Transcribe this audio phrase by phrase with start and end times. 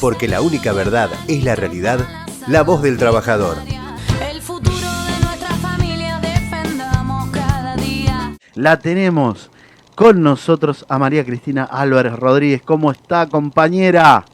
[0.00, 1.98] Porque la única verdad es la realidad,
[2.46, 3.56] la voz del trabajador.
[4.30, 8.32] El futuro de nuestra familia defendamos cada día.
[8.54, 9.50] La tenemos
[9.96, 12.62] con nosotros a María Cristina Álvarez Rodríguez.
[12.62, 14.24] ¿Cómo está, compañera?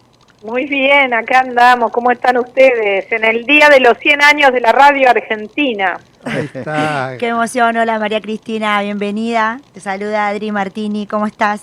[0.45, 1.90] Muy bien, acá andamos.
[1.90, 3.10] ¿Cómo están ustedes?
[3.10, 5.99] En el día de los 100 años de la radio argentina.
[6.22, 7.17] Ahí está.
[7.19, 9.60] Qué emoción, hola María Cristina, bienvenida.
[9.72, 11.62] Te saluda Adri Martini, ¿cómo estás?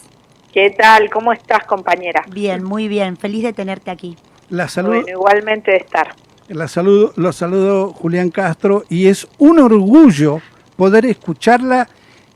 [0.52, 1.10] ¿Qué tal?
[1.10, 2.24] ¿Cómo estás, compañera?
[2.30, 4.18] Bien, muy bien, feliz de tenerte aquí.
[4.50, 6.14] La saludo, Bueno, igualmente de estar.
[6.50, 10.42] la saludo, los saludo Julián Castro y es un orgullo
[10.76, 11.88] poder escucharla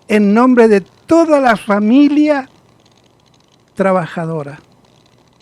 [0.07, 2.47] en nombre de toda la familia
[3.73, 4.59] trabajadora.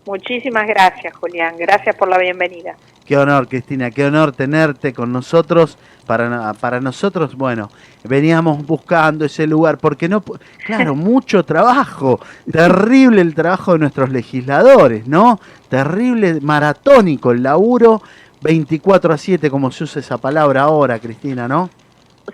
[0.06, 1.56] Muchísimas gracias, Julián.
[1.58, 2.76] Gracias por la bienvenida.
[3.06, 5.78] Qué honor, Cristina, qué honor tenerte con nosotros.
[6.06, 7.70] Para, para nosotros, bueno,
[8.04, 10.22] veníamos buscando ese lugar, porque no,
[10.66, 12.20] claro, mucho trabajo,
[12.52, 15.40] terrible el trabajo de nuestros legisladores, ¿no?
[15.70, 18.02] Terrible, maratónico el laburo,
[18.42, 21.70] 24 a 7, como se usa esa palabra ahora, Cristina, ¿no?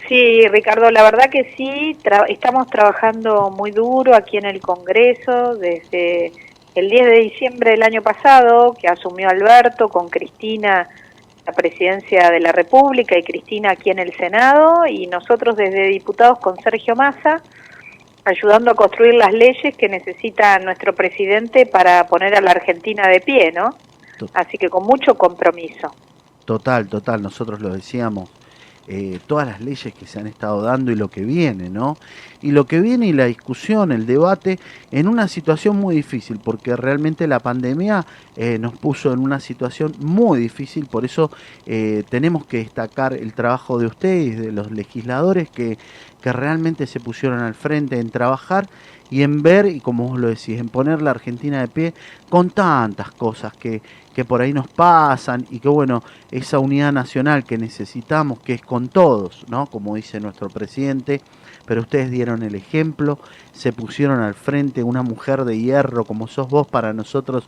[0.07, 5.55] Sí, Ricardo, la verdad que sí, tra- estamos trabajando muy duro aquí en el Congreso
[5.55, 6.31] desde
[6.79, 10.87] el 10 de diciembre del año pasado, que asumió Alberto con Cristina
[11.45, 16.39] la presidencia de la República y Cristina aquí en el Senado, y nosotros desde diputados
[16.39, 17.41] con Sergio Massa,
[18.23, 23.19] ayudando a construir las leyes que necesita nuestro presidente para poner a la Argentina de
[23.19, 23.75] pie, ¿no?
[24.33, 25.91] Así que con mucho compromiso.
[26.45, 28.29] Total, total, nosotros lo decíamos,
[28.91, 31.95] eh, todas las leyes que se han estado dando y lo que viene, ¿no?
[32.41, 34.57] Y lo que viene y la discusión, el debate,
[34.89, 38.03] en una situación muy difícil, porque realmente la pandemia
[38.35, 41.29] eh, nos puso en una situación muy difícil, por eso
[41.67, 45.77] eh, tenemos que destacar el trabajo de ustedes, de los legisladores que,
[46.19, 48.69] que realmente se pusieron al frente en trabajar
[49.09, 51.93] y en ver, y como vos lo decís, en poner la Argentina de pie
[52.29, 53.81] con tantas cosas que,
[54.13, 58.61] que por ahí nos pasan y que bueno, esa unidad nacional que necesitamos, que es
[58.61, 59.65] con todos, ¿no?
[59.67, 61.21] Como dice nuestro presidente,
[61.65, 63.19] pero ustedes dieron el ejemplo,
[63.51, 67.47] se pusieron al frente una mujer de hierro como sos vos, para nosotros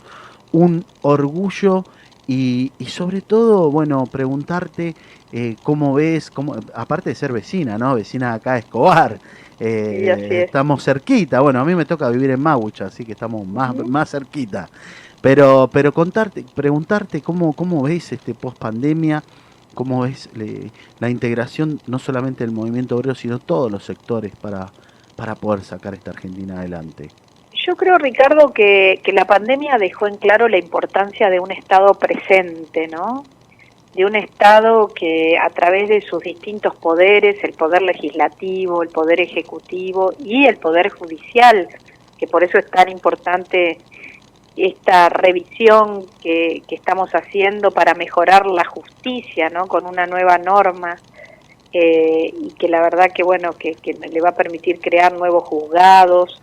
[0.51, 1.83] un orgullo
[2.27, 4.95] y, y sobre todo, bueno, preguntarte
[5.31, 7.95] eh, cómo ves, cómo, aparte de ser vecina, ¿no?
[7.95, 9.21] Vecina de acá de Escobar.
[9.59, 10.47] eh, Sí, así es.
[10.47, 14.09] estamos cerquita, bueno, a mí me toca vivir en Magucha, así que estamos más, más
[14.11, 14.71] cerquita.
[15.21, 19.25] Pero, pero contarte, preguntarte cómo, cómo ves este post pandemia,
[19.73, 24.73] cómo ves le- la integración no solamente del movimiento obrero, sino todos los sectores para,
[25.15, 27.13] para poder sacar esta Argentina adelante.
[27.65, 31.93] Yo creo, Ricardo, que, que la pandemia dejó en claro la importancia de un Estado
[31.93, 33.23] presente, ¿no?
[33.93, 39.19] De un Estado que a través de sus distintos poderes, el poder legislativo, el poder
[39.19, 41.67] ejecutivo y el poder judicial,
[42.17, 43.77] que por eso es tan importante
[44.55, 49.67] esta revisión que, que estamos haciendo para mejorar la justicia, ¿no?
[49.67, 50.95] Con una nueva norma
[51.73, 55.43] eh, y que la verdad que bueno que, que le va a permitir crear nuevos
[55.47, 56.41] juzgados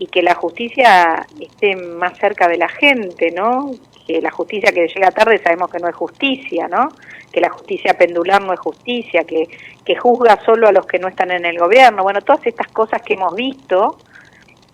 [0.00, 3.70] y que la justicia esté más cerca de la gente, ¿no?
[4.06, 6.88] Que la justicia que llega tarde sabemos que no es justicia, ¿no?
[7.30, 9.46] Que la justicia pendular no es justicia, que,
[9.84, 12.02] que juzga solo a los que no están en el gobierno.
[12.02, 13.98] Bueno, todas estas cosas que hemos visto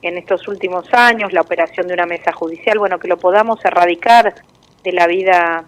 [0.00, 4.32] en estos últimos años, la operación de una mesa judicial, bueno, que lo podamos erradicar
[4.84, 5.64] de la vida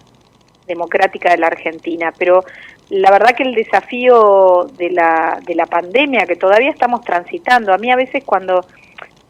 [0.68, 2.12] democrática de la Argentina.
[2.16, 2.44] Pero
[2.90, 7.78] la verdad que el desafío de la, de la pandemia que todavía estamos transitando, a
[7.78, 8.64] mí a veces cuando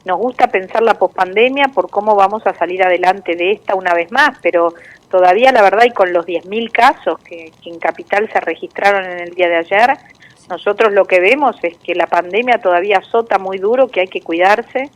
[0.05, 4.11] nos gusta pensar la pospandemia por cómo vamos a salir adelante de esta una vez
[4.13, 4.75] más, pero
[5.11, 9.19] todavía la verdad y con los 10.000 casos que, que en Capital se registraron en
[9.21, 9.99] el día de ayer,
[10.49, 14.23] nosotros lo que vemos es que la pandemia todavía azota muy duro, que hay que
[14.23, 14.91] cuidarse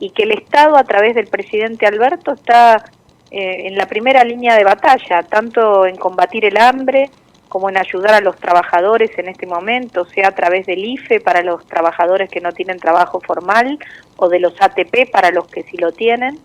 [0.00, 2.84] y que el Estado a través del presidente Alberto está
[3.30, 7.10] eh, en la primera línea de batalla, tanto en combatir el hambre
[7.54, 11.40] como en ayudar a los trabajadores en este momento, sea a través del IFE para
[11.40, 13.78] los trabajadores que no tienen trabajo formal
[14.16, 16.40] o de los ATP para los que sí lo tienen.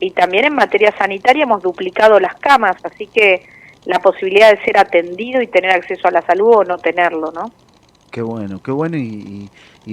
[0.00, 3.46] Y también en materia sanitaria hemos duplicado las camas, así que
[3.84, 7.52] la posibilidad de ser atendido y tener acceso a la salud o no tenerlo, ¿no?
[8.10, 9.48] Qué bueno, qué bueno y,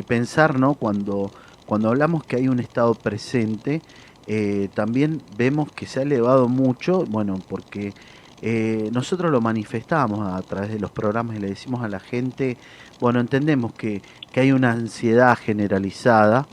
[0.07, 0.73] pensar, ¿no?
[0.73, 1.29] Cuando,
[1.67, 3.83] cuando hablamos que hay un Estado presente,
[4.25, 7.93] eh, también vemos que se ha elevado mucho, bueno, porque
[8.41, 12.57] eh, nosotros lo manifestamos a través de los programas y le decimos a la gente,
[12.99, 14.01] bueno, entendemos que,
[14.31, 16.47] que hay una ansiedad generalizada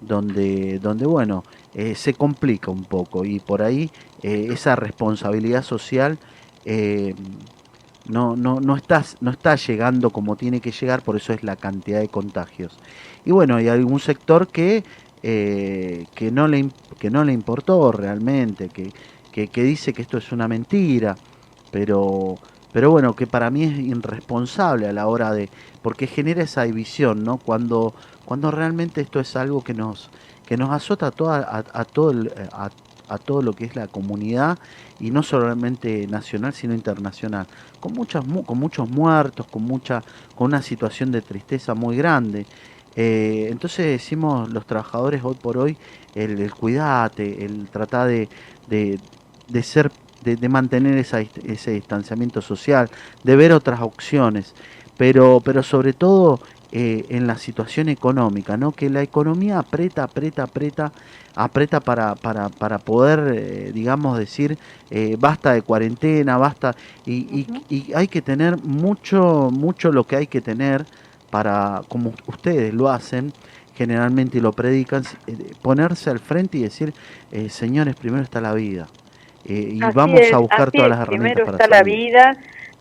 [0.00, 1.44] donde, donde bueno,
[1.74, 3.90] eh, se complica un poco y por ahí
[4.22, 6.18] eh, esa responsabilidad social
[8.08, 11.56] no, no, no, está, no está llegando como tiene que llegar, por eso es la
[11.56, 12.76] cantidad de contagios.
[13.24, 14.84] Y bueno, hay algún sector que,
[15.22, 16.68] que, no, le,
[16.98, 18.92] que no le importó realmente, que,
[19.48, 21.16] que dice que esto es una mentira,
[21.70, 25.50] pero, pero bueno, que para mí es irresponsable a la hora de,
[25.82, 27.38] porque genera esa división, ¿no?
[27.38, 27.94] Cuando,
[28.24, 30.10] cuando realmente esto es algo que nos,
[30.44, 34.58] que nos azota a, toda, a, todo el- a, todo lo que es la comunidad
[34.98, 37.48] y no solamente nacional sino internacional
[37.80, 40.04] con muchas mu- con muchos muertos con mucha
[40.34, 42.48] con una situación de tristeza muy grande
[42.94, 45.78] Eh, entonces decimos los trabajadores hoy por hoy
[46.14, 49.00] el, el cuidate el tratar de,
[49.46, 49.94] de ser
[50.28, 52.90] de, de mantener esa ese distanciamiento social
[53.24, 54.54] de ver otras opciones
[54.96, 56.40] pero pero sobre todo
[56.70, 58.72] eh, en la situación económica, ¿no?
[58.72, 60.92] Que la economía aprieta, aprieta, aprieta,
[61.34, 64.58] aprieta para, para, para poder, eh, digamos, decir,
[64.90, 66.76] eh, basta de cuarentena, basta,
[67.06, 70.84] y, y- y hay que tener mucho, mucho lo que hay que tener
[71.30, 73.32] para, como ustedes lo hacen,
[73.74, 75.04] generalmente y lo predican,
[75.62, 76.92] ponerse al frente y decir,
[77.48, 78.88] señores, primero está la vida.
[79.48, 81.78] Eh, y Así vamos es, a buscar todas es, las herramientas Primero para está la
[81.78, 81.96] salir.
[81.96, 82.36] vida,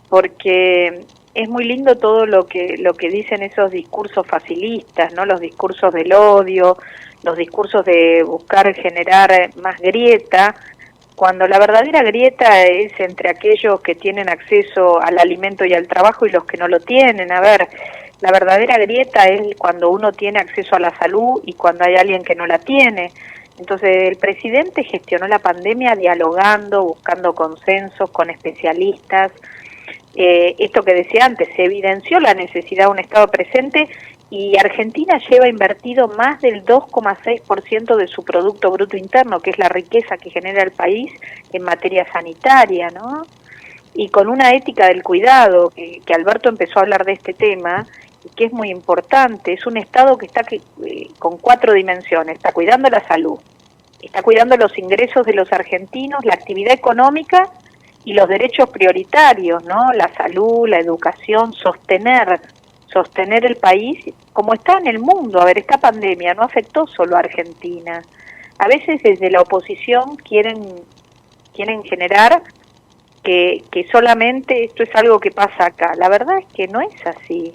[0.09, 5.25] porque es muy lindo todo lo que lo que dicen esos discursos facilistas, ¿no?
[5.25, 6.77] Los discursos del odio,
[7.23, 10.55] los discursos de buscar generar más grieta,
[11.15, 16.25] cuando la verdadera grieta es entre aquellos que tienen acceso al alimento y al trabajo
[16.25, 17.31] y los que no lo tienen.
[17.31, 17.67] A ver,
[18.21, 22.23] la verdadera grieta es cuando uno tiene acceso a la salud y cuando hay alguien
[22.23, 23.11] que no la tiene.
[23.57, 29.31] Entonces, el presidente gestionó la pandemia dialogando, buscando consensos con especialistas.
[30.15, 33.87] Eh, esto que decía antes, se evidenció la necesidad de un Estado presente
[34.29, 39.69] y Argentina lleva invertido más del 2,6% de su Producto Bruto Interno, que es la
[39.69, 41.11] riqueza que genera el país
[41.53, 43.25] en materia sanitaria, ¿no?
[43.93, 47.87] Y con una ética del cuidado, que, que Alberto empezó a hablar de este tema,
[48.35, 52.89] que es muy importante, es un Estado que está eh, con cuatro dimensiones, está cuidando
[52.89, 53.39] la salud,
[54.01, 57.49] está cuidando los ingresos de los argentinos, la actividad económica
[58.03, 59.91] y los derechos prioritarios, ¿no?
[59.93, 62.39] La salud, la educación, sostener,
[62.85, 65.41] sostener el país como está en el mundo.
[65.41, 68.01] A ver, esta pandemia no afectó solo a Argentina.
[68.59, 70.85] A veces desde la oposición quieren
[71.53, 72.43] quieren generar
[73.23, 75.93] que, que solamente esto es algo que pasa acá.
[75.97, 77.53] La verdad es que no es así.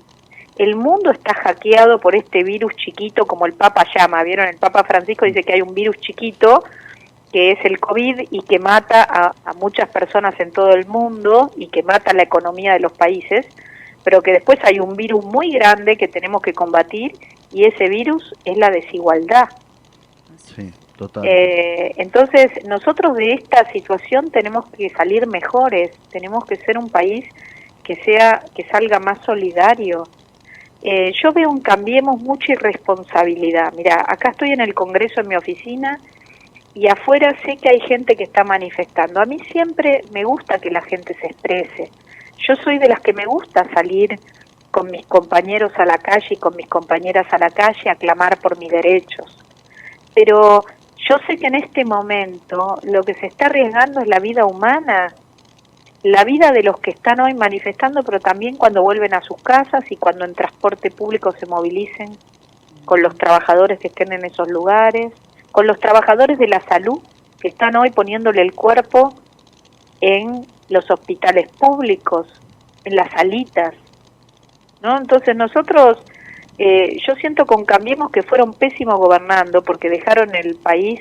[0.56, 4.22] El mundo está hackeado por este virus chiquito, como el Papa llama.
[4.22, 4.48] ¿Vieron?
[4.48, 6.62] El Papa Francisco dice que hay un virus chiquito
[7.32, 11.50] que es el COVID y que mata a, a muchas personas en todo el mundo
[11.56, 13.46] y que mata la economía de los países,
[14.04, 17.12] pero que después hay un virus muy grande que tenemos que combatir
[17.50, 19.48] y ese virus es la desigualdad.
[20.36, 21.24] Sí, total.
[21.26, 27.24] Eh, entonces, nosotros de esta situación tenemos que salir mejores, tenemos que ser un país
[27.82, 30.04] que sea que salga más solidario.
[30.82, 33.72] Eh, yo veo un cambiemos mucha irresponsabilidad.
[33.74, 35.98] Mira, acá estoy en el Congreso en mi oficina
[36.74, 39.20] y afuera sé que hay gente que está manifestando.
[39.20, 41.90] A mí siempre me gusta que la gente se exprese.
[42.46, 44.18] Yo soy de las que me gusta salir
[44.70, 48.38] con mis compañeros a la calle y con mis compañeras a la calle a clamar
[48.38, 49.42] por mis derechos
[50.14, 50.64] pero
[51.08, 55.12] yo sé que en este momento lo que se está arriesgando es la vida humana,
[56.02, 59.84] la vida de los que están hoy manifestando, pero también cuando vuelven a sus casas
[59.90, 62.16] y cuando en transporte público se movilicen
[62.84, 65.12] con los trabajadores que estén en esos lugares,
[65.52, 67.00] con los trabajadores de la salud
[67.40, 69.14] que están hoy poniéndole el cuerpo
[70.00, 72.26] en los hospitales públicos,
[72.84, 73.74] en las salitas,
[74.80, 74.96] ¿no?
[74.96, 75.98] Entonces nosotros
[76.58, 81.00] eh, yo siento con Cambiemos que fueron pésimos gobernando porque dejaron el país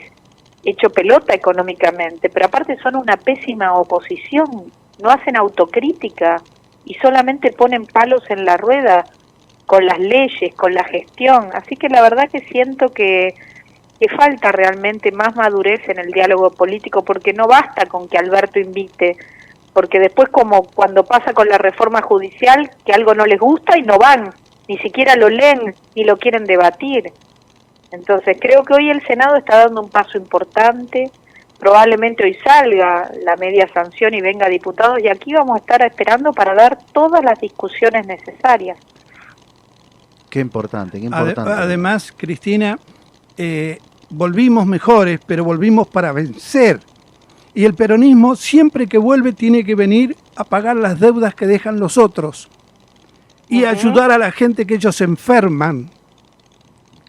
[0.63, 6.41] hecho pelota económicamente, pero aparte son una pésima oposición, no hacen autocrítica
[6.85, 9.05] y solamente ponen palos en la rueda
[9.65, 11.49] con las leyes, con la gestión.
[11.53, 13.33] Así que la verdad que siento que,
[13.99, 18.59] que falta realmente más madurez en el diálogo político porque no basta con que Alberto
[18.59, 19.15] invite,
[19.73, 23.83] porque después como cuando pasa con la reforma judicial, que algo no les gusta y
[23.83, 24.33] no van,
[24.67, 27.11] ni siquiera lo leen ni lo quieren debatir.
[27.91, 31.11] Entonces creo que hoy el Senado está dando un paso importante,
[31.61, 36.33] probablemente hoy salga la media sanción y venga diputados y aquí vamos a estar esperando
[36.33, 38.79] para dar todas las discusiones necesarias.
[40.27, 41.51] Qué importante, qué importante.
[41.51, 42.79] además, Cristina,
[43.37, 43.77] eh,
[44.09, 46.79] volvimos mejores, pero volvimos para vencer.
[47.53, 51.79] Y el peronismo siempre que vuelve tiene que venir a pagar las deudas que dejan
[51.79, 52.49] los otros
[53.49, 55.91] y ayudar a la gente que ellos enferman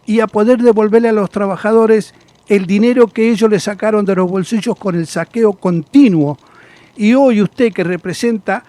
[0.04, 2.14] y a poder devolverle a los trabajadores
[2.48, 6.38] el dinero que ellos le sacaron de los bolsillos con el saqueo continuo.
[6.96, 8.64] Y hoy usted que representa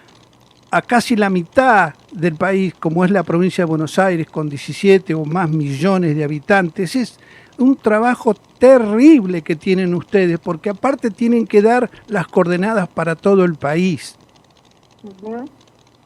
[0.70, 5.14] a casi la mitad del país, como es la provincia de Buenos Aires, con 17
[5.14, 7.18] o más millones de habitantes, es
[7.58, 13.44] un trabajo terrible que tienen ustedes, porque aparte tienen que dar las coordenadas para todo
[13.44, 14.16] el país.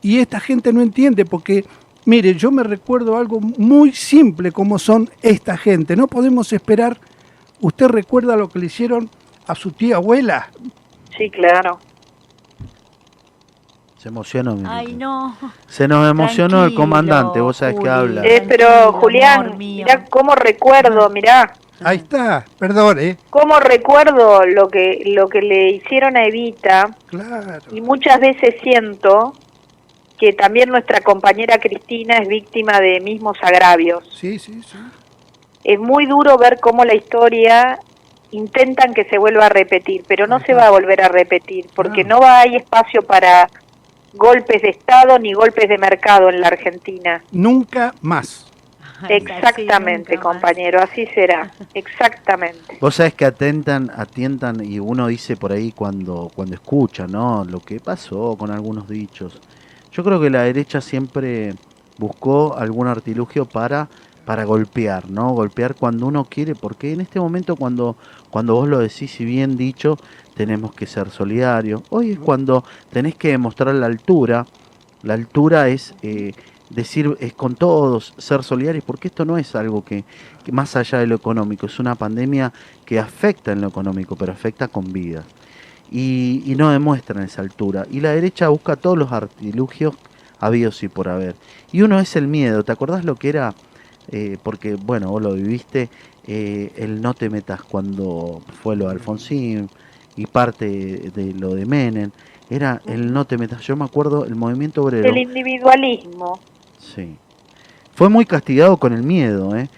[0.02, 1.64] Y esta gente no entiende porque,
[2.04, 5.96] mire, yo me recuerdo algo muy simple como son esta gente.
[5.96, 7.00] No podemos esperar.
[7.60, 9.10] ¿Usted recuerda lo que le hicieron
[9.46, 10.48] a su tía abuela?
[11.16, 11.78] Sí, claro.
[13.96, 14.54] Se emocionó.
[14.54, 15.36] mi Ay, no.
[15.66, 18.24] Se nos emocionó el comandante, vos sabés que habla.
[18.24, 23.16] Eh, pero Julián, mirá cómo recuerdo, mirá, Ahí está, perdón, ¿eh?
[23.30, 27.58] cómo recuerdo lo que lo que le hicieron a Evita Claro.
[27.70, 29.32] y muchas veces siento
[30.18, 34.02] que también nuestra compañera Cristina es víctima de mismos agravios.
[34.12, 34.76] Sí, sí, sí.
[35.68, 37.78] Es muy duro ver cómo la historia
[38.30, 40.46] intentan que se vuelva a repetir, pero no Ajá.
[40.46, 42.16] se va a volver a repetir porque No.
[42.16, 43.48] no va hay espacio para
[44.14, 47.22] golpes de Estado ni golpes de mercado en la Argentina.
[47.32, 48.46] Nunca más.
[49.08, 50.34] Exactamente, sí, nunca más.
[50.34, 51.50] compañero, así será.
[51.74, 52.78] Exactamente.
[52.80, 57.44] Vos sabés que atentan, atientan y uno dice por ahí cuando, cuando escucha, ¿no?
[57.44, 59.38] Lo que pasó con algunos dichos.
[59.92, 61.54] Yo creo que la derecha siempre
[61.98, 63.88] buscó algún artilugio para,
[64.28, 65.30] para golpear, ¿no?
[65.30, 67.96] Golpear cuando uno quiere, porque en este momento cuando,
[68.28, 69.96] cuando vos lo decís y bien dicho,
[70.34, 71.80] tenemos que ser solidarios.
[71.88, 74.44] Hoy es cuando tenés que demostrar la altura.
[75.02, 76.34] La altura es eh,
[76.68, 80.04] decir, es con todos, ser solidarios, porque esto no es algo que,
[80.52, 82.52] más allá de lo económico, es una pandemia
[82.84, 85.24] que afecta en lo económico, pero afecta con vidas.
[85.90, 87.86] Y, y no demuestran esa altura.
[87.90, 89.94] Y la derecha busca todos los artilugios
[90.38, 91.34] habidos y por haber.
[91.72, 92.62] Y uno es el miedo.
[92.62, 93.54] ¿Te acordás lo que era?
[94.10, 95.90] Eh, porque, bueno, vos lo viviste,
[96.26, 99.68] eh, el no te metas cuando fue lo de Alfonsín
[100.16, 102.10] y parte de lo de Menem.
[102.50, 103.62] Era el no te metas.
[103.62, 105.08] Yo me acuerdo el movimiento obrero.
[105.08, 106.40] El individualismo.
[106.78, 107.16] Sí.
[107.94, 109.68] Fue muy castigado con el miedo, ¿eh?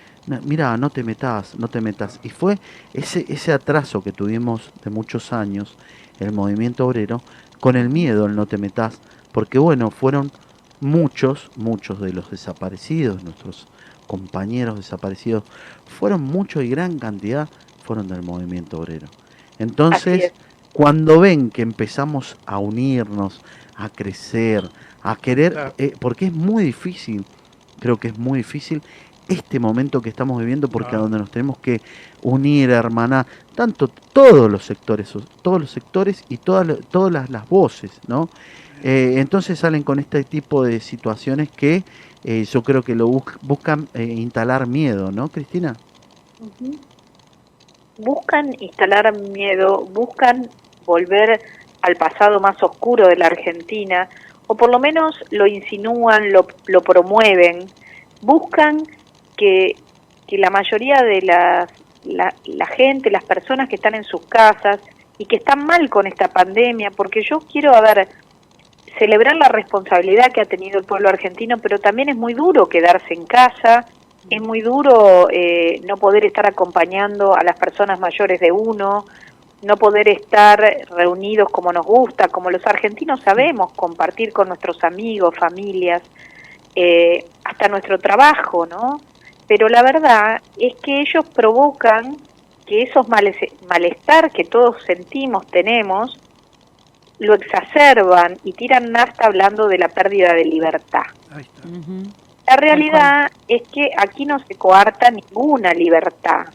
[0.45, 2.21] Mira, no te metas, no te metas.
[2.23, 2.59] Y fue
[2.93, 5.77] ese, ese atraso que tuvimos de muchos años,
[6.21, 7.23] el movimiento obrero,
[7.59, 9.01] con el miedo, el no te metas,
[9.33, 10.31] porque bueno, fueron
[10.81, 13.67] muchos, muchos de los desaparecidos, nuestros
[14.11, 15.45] compañeros desaparecidos,
[15.87, 17.49] fueron muchos y gran cantidad
[17.85, 19.07] fueron del movimiento obrero.
[19.61, 20.33] Entonces, es.
[20.73, 23.41] cuando ven que empezamos a unirnos,
[23.77, 24.69] a crecer,
[25.03, 25.75] a querer, Claro.
[25.79, 27.25] eh, porque es muy difícil,
[27.79, 28.83] creo que es muy difícil
[29.29, 31.81] este momento que estamos viviendo, porque a donde nos tenemos que
[32.23, 37.93] unir, hermanar, tanto todos los sectores, todos los sectores y todas, todas las, las voces,
[38.09, 38.29] ¿no?
[38.83, 41.85] Eh, entonces salen con este tipo de situaciones que
[42.25, 45.75] eh, yo creo que lo bus- buscan eh, instalar miedo, ¿no, Cristina?
[46.41, 46.77] Ujú.
[47.99, 50.49] Buscan instalar miedo, buscan
[50.87, 51.41] volver
[51.83, 54.09] al pasado más oscuro de la Argentina,
[54.47, 57.67] o por lo menos lo insinúan, lo, lo promueven,
[58.23, 58.83] buscan
[59.37, 59.77] que,
[60.27, 61.71] que la mayoría de las,
[62.05, 64.81] la, la gente, las personas que están en sus casas
[65.19, 67.81] y que están mal con esta pandemia, porque yo quiero, a
[68.99, 73.15] celebrar la responsabilidad que ha tenido el pueblo argentino, pero también es muy duro quedarse
[73.15, 73.87] en casa,
[74.29, 79.05] es muy duro eh, no poder estar acompañando a las personas mayores de uno,
[79.63, 85.35] no poder estar reunidos como nos gusta, como los argentinos sabemos, compartir con nuestros amigos,
[85.37, 86.03] familias,
[86.75, 89.01] eh, hasta nuestro trabajo, ¿no?
[89.47, 92.17] Pero la verdad es que ellos provocan
[92.67, 96.19] que esos males- malestar que todos sentimos, tenemos,
[97.21, 101.05] lo exacerban y tiran nafta hablando de la pérdida de libertad.
[101.31, 101.69] Ahí está.
[101.69, 102.03] Ujú.
[102.47, 106.47] La realidad es que aquí no se coarta ninguna libertad.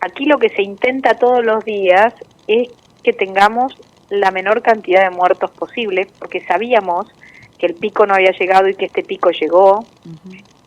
[0.00, 2.12] Aquí lo que se intenta todos los días
[2.46, 2.68] es
[3.02, 3.74] que tengamos
[4.10, 7.06] la menor cantidad de muertos posible, porque sabíamos
[7.56, 9.86] que el pico no había llegado y que este pico llegó,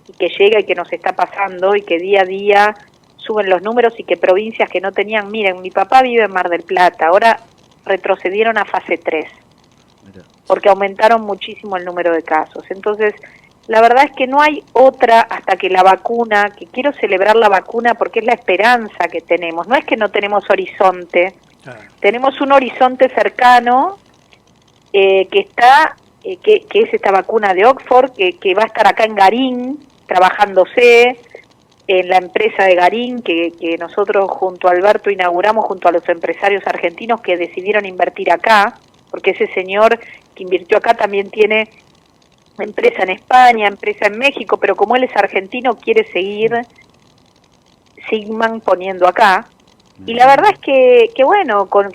[0.08, 2.76] y que llega y que nos está pasando y que día a día
[3.18, 6.50] suben los números y que provincias que no tenían, miren, mi papá vive en Mar
[6.50, 7.38] del Plata, ahora
[7.88, 9.26] retrocedieron a fase 3
[10.06, 10.24] Mirá.
[10.46, 12.64] porque aumentaron muchísimo el número de casos.
[12.70, 13.14] Entonces,
[13.68, 17.50] la verdad es que no hay otra hasta que la vacuna, que quiero celebrar la
[17.50, 21.82] vacuna porque es la esperanza que tenemos, no es que no tenemos horizonte, Claro.
[22.00, 23.98] tenemos un horizonte cercano
[24.94, 28.68] eh, que está, eh, que, que es esta vacuna de Oxford, que, que va a
[28.68, 31.20] estar acá en Garín, trabajándose
[31.88, 36.08] en la empresa de Garín, que, que nosotros junto a Alberto inauguramos junto a los
[36.10, 38.78] empresarios argentinos que decidieron invertir acá,
[39.10, 40.00] porque ese señor
[40.36, 41.70] que invirtió acá también tiene
[42.60, 46.52] empresa en España, empresa en México, pero como él es argentino quiere seguir
[48.10, 49.48] Sigman poniendo acá.
[50.06, 51.92] Y la verdad es que, que bueno, con,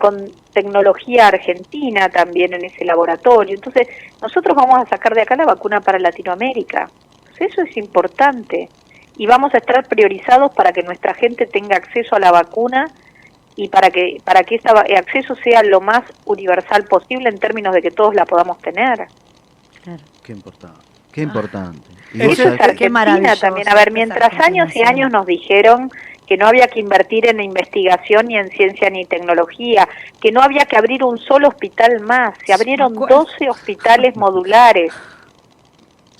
[0.52, 3.54] tecnología argentina también en ese laboratorio.
[3.54, 3.88] Entonces,
[4.20, 6.90] nosotros vamos a sacar de acá la vacuna para Latinoamérica.
[7.20, 8.68] Entonces, eso es importante.
[9.16, 12.90] Y vamos a estar priorizados para que nuestra gente tenga acceso a la vacuna
[13.56, 17.82] y para que para que ese acceso sea lo más universal posible en términos de
[17.82, 19.06] que todos la podamos tener.
[20.22, 20.80] Qué importante.
[21.12, 21.88] Qué importante.
[22.14, 23.68] Y Eso es Argentina maravilloso también.
[23.68, 25.90] A ver, mientras años y años nos dijeron
[26.26, 29.86] que no había que invertir en investigación ni en ciencia ni tecnología,
[30.20, 32.38] que no había que abrir un solo hospital más.
[32.46, 33.10] Se abrieron ¿cuál?
[33.10, 34.94] 12 hospitales modulares.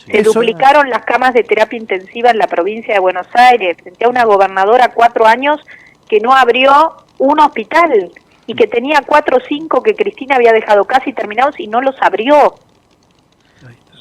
[0.06, 3.76] Se Eso- duplicaron las camas de terapia intensiva en la provincia de Buenos Aires.
[3.82, 5.60] Frente a una gobernadora cuatro años
[6.08, 8.10] que no abrió un hospital
[8.46, 11.94] y que tenía cuatro o cinco que Cristina había dejado casi terminados y no los
[12.00, 12.54] abrió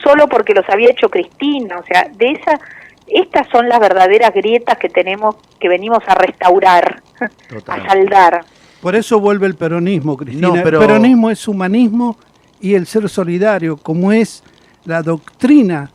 [0.04, 1.78] solo porque los había hecho Cristina.
[1.78, 2.60] O sea, de esa,
[3.08, 7.04] estas son las verdaderas grietas que tenemos, que venimos a restaurar,
[7.50, 7.80] Total.
[7.82, 8.46] a saldar.
[8.82, 10.48] Por eso vuelve el peronismo, Cristina.
[10.48, 12.18] No, pero- El peronismo es humanismo
[12.60, 14.44] y el ser solidario, como es
[14.86, 15.92] la doctrina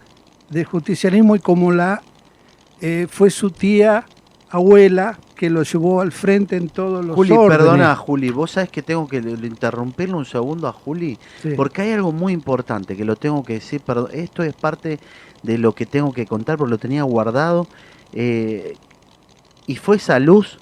[0.50, 2.02] del justicialismo y como la
[2.80, 4.04] eh, fue su tía
[4.50, 7.56] abuela que lo llevó al frente en todos los Juli, órdenes.
[7.58, 11.50] perdona, Juli, vos sabés que tengo que le- le interrumpirle un segundo a Juli, Sí.
[11.56, 14.98] porque hay algo muy importante que lo tengo que decir, perdón, esto es parte
[15.42, 17.66] de lo que tengo que contar, porque lo tenía guardado,
[18.14, 18.76] eh,
[19.66, 20.58] y fue esa luz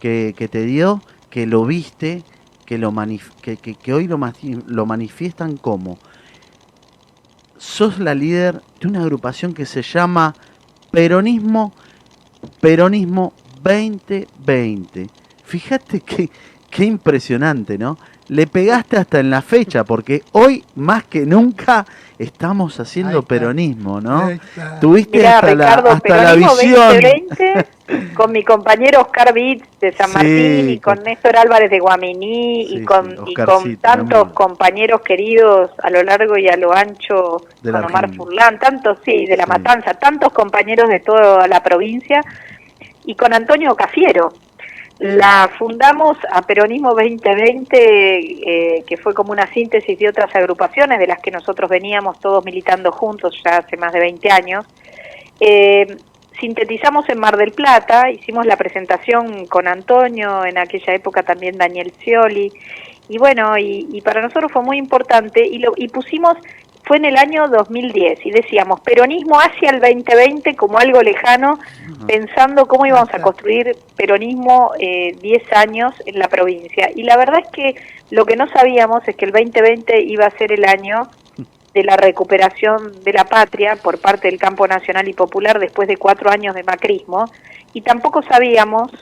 [0.00, 2.24] que, que te dio, que lo viste,
[2.64, 4.18] que, lo manif- que, que- que hoy lo,
[4.66, 5.98] lo manifiestan como,
[7.58, 10.34] sos la líder de una agrupación que se llama
[10.90, 11.72] Peronismo,
[12.60, 13.32] Peronismo
[13.62, 15.08] 2020.
[15.44, 16.30] Fíjate que,
[16.70, 17.98] qué impresionante, ¿no?
[18.28, 21.86] Le pegaste hasta en la fecha, porque hoy más que nunca
[22.18, 24.28] estamos haciendo peronismo, ¿no?
[24.80, 26.74] Tuviste Mirá, hasta, la, Ricardo, hasta la Peronismo visión.
[26.74, 27.66] 2020,
[28.14, 32.66] con mi compañero Oscar Vitz de San Sí, Martín y con Néstor Álvarez de Guaminí
[32.66, 36.56] Sí, y con, sí, y Oscarcito, con tantos compañeros queridos a lo largo y a
[36.56, 38.24] lo ancho, De la con Omar Argentina.
[38.24, 39.50] Furlán, tantos, sí, de la Sí.
[39.50, 42.20] Matanza, tantos compañeros de toda la provincia
[43.04, 44.32] y con Antonio Cafiero.
[44.98, 51.06] La fundamos a Peronismo 2020, eh, que fue como una síntesis de otras agrupaciones de
[51.06, 54.64] las que nosotros veníamos todos militando juntos ya hace más de 20 años.
[55.38, 55.98] Eh,
[56.40, 61.92] sintetizamos en Mar del Plata, hicimos la presentación con Antonio, en aquella época también Daniel
[61.98, 62.50] Scioli,
[63.08, 66.38] y bueno, y, y para nosotros fue muy importante, y, lo, y pusimos,
[66.86, 71.58] fue en el año 2010, y decíamos, peronismo hacia el 2020 como algo lejano,
[72.06, 76.88] pensando cómo íbamos a construir peronismo eh, 10 años en la provincia.
[76.94, 77.74] Y la verdad es que
[78.10, 81.10] lo que no sabíamos es que el 2020 iba a ser el año
[81.74, 85.96] de la recuperación de la patria por parte del campo nacional y popular después de
[85.96, 87.24] cuatro años de macrismo
[87.74, 88.92] y tampoco sabíamos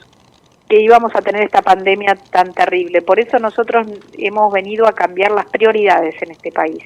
[0.67, 3.03] que íbamos a tener esta pandemia tan terrible.
[3.03, 6.83] Por eso nosotros hemos venido a cambiar las prioridades en este país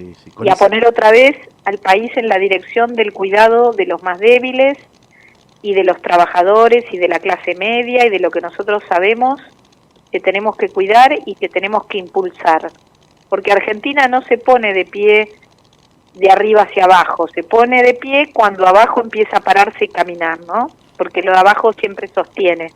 [0.00, 3.72] Sí, sí, con y a poner otra vez al país en la dirección del cuidado
[3.72, 4.78] de los más débiles
[5.62, 9.40] y de los trabajadores y de la clase media y de lo que nosotros sabemos
[10.10, 12.72] que tenemos que cuidar y que tenemos que impulsar.
[13.28, 15.32] Porque Argentina no se pone de pie
[16.14, 20.40] de arriba hacia abajo, se pone de pie cuando abajo empieza a pararse y caminar,
[20.46, 20.68] ¿no?
[20.96, 22.72] Porque lo de abajo siempre sostiene.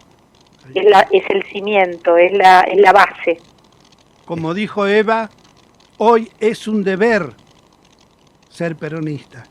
[0.74, 3.38] Es, la, es el cimiento, es la, es la base.
[4.24, 5.30] Como dijo Eva,
[5.98, 7.32] hoy es un deber
[8.48, 9.44] ser peronista.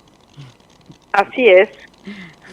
[1.12, 1.69] Así es.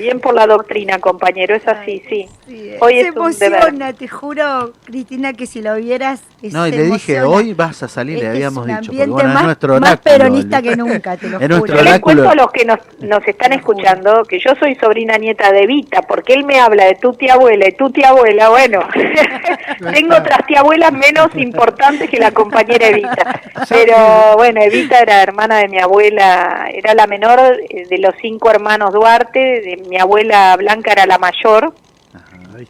[0.01, 2.27] Bien por la doctrina, compañero, es así, sí.
[2.49, 3.59] Sí, Hoy se es un deber.
[3.61, 6.23] emociona, te juro, Cristina, que si lo vieras.
[6.43, 7.29] No, y le dije, emociona.
[7.29, 8.93] hoy vas a salir, le habíamos es un dicho.
[8.93, 11.43] porque, ambiente bueno, es más, nuestro más oráculo, peronista el- que nunca, te lo es
[11.43, 11.49] juro.
[11.59, 12.01] nuestro Yo les oráculo.
[12.25, 16.01] cuento a los que nos, nos están escuchando que yo soy sobrina nieta de Evita,
[16.03, 18.81] porque él me habla de tu tía abuela y tu tía abuela, bueno,
[19.93, 23.41] tengo otras tía abuelas menos importantes que la compañera Evita.
[23.69, 23.97] Pero
[24.37, 28.93] bueno, Evita era hermana de mi abuela, era la menor eh, de los cinco hermanos
[28.93, 31.75] Duarte, de mi abuela Blanca era la mayor,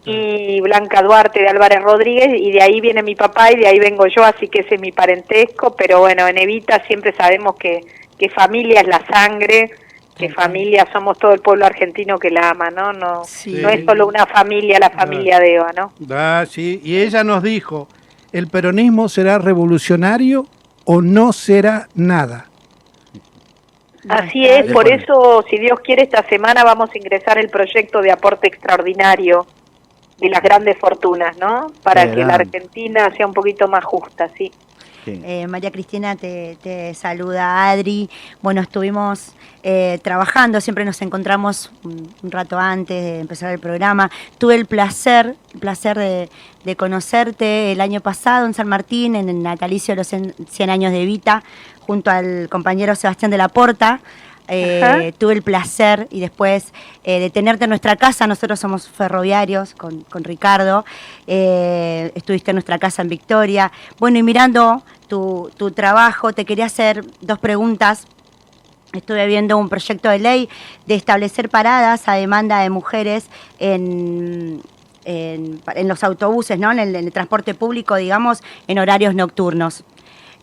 [0.05, 3.79] y Blanca Duarte de Álvarez Rodríguez y de ahí viene mi papá y de ahí
[3.79, 7.81] vengo yo, así que ese es mi parentesco, pero bueno, en Evita siempre sabemos que,
[8.19, 9.71] que familia es la sangre,
[10.17, 12.93] que familia somos todo el pueblo argentino que la ama, ¿no?
[12.93, 13.59] No, Sí.
[13.61, 15.93] no es solo una familia, la familia de Eva, ¿no?
[16.11, 17.89] Ah, sí, y ella nos dijo,
[18.33, 20.47] ¿el peronismo será revolucionario
[20.85, 22.50] o no será nada?
[24.09, 28.11] Así es, por eso, si Dios quiere, esta semana vamos a ingresar el proyecto de
[28.11, 29.47] aporte extraordinario
[30.19, 31.67] de las grandes fortunas, ¿no?
[31.83, 32.35] Para Qué que la.
[32.35, 34.51] Argentina sea un poquito más justa, sí.
[35.07, 38.11] Eh, María Cristina te, saluda Adri.
[38.43, 39.33] Bueno, estuvimos
[39.63, 44.11] eh, trabajando, siempre nos encontramos un, rato antes de empezar el programa.
[44.39, 46.29] Tuve el placer, el placer de,
[46.65, 50.71] de conocerte el año pasado en San Martín, en el natalicio de los 100, 100
[50.71, 51.43] años de Vita,
[51.81, 54.01] junto al compañero Sebastián de la Porta.
[54.53, 56.73] Eh, tuve el placer y después
[57.05, 58.27] eh, de tenerte en nuestra casa.
[58.27, 60.85] Nosotros somos ferroviarios con, con Ricardo.
[61.29, 63.71] Eh, estuviste en nuestra casa en Victoria.
[63.99, 68.07] Bueno, y mirando tu, tu trabajo, te quería hacer dos preguntas.
[68.93, 70.49] Estuve viendo un proyecto de ley
[70.87, 73.27] de establecer paradas a demanda de mujeres
[73.61, 74.61] en,
[75.05, 76.73] en, los autobuses, ¿no?
[76.73, 79.85] En el transporte público, digamos, en horarios nocturnos.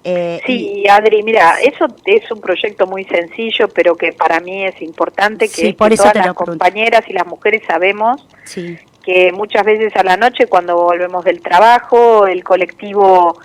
[0.09, 4.63] Eh, y- Sí, Adri, mira, eso es un proyecto muy sencillo, pero que para mí
[4.65, 8.25] es importante, que, Sí, es por que eso todas las compañeras y las mujeres sabemos
[8.45, 13.37] sí, que muchas veces a la noche cuando volvemos del trabajo, el colectivo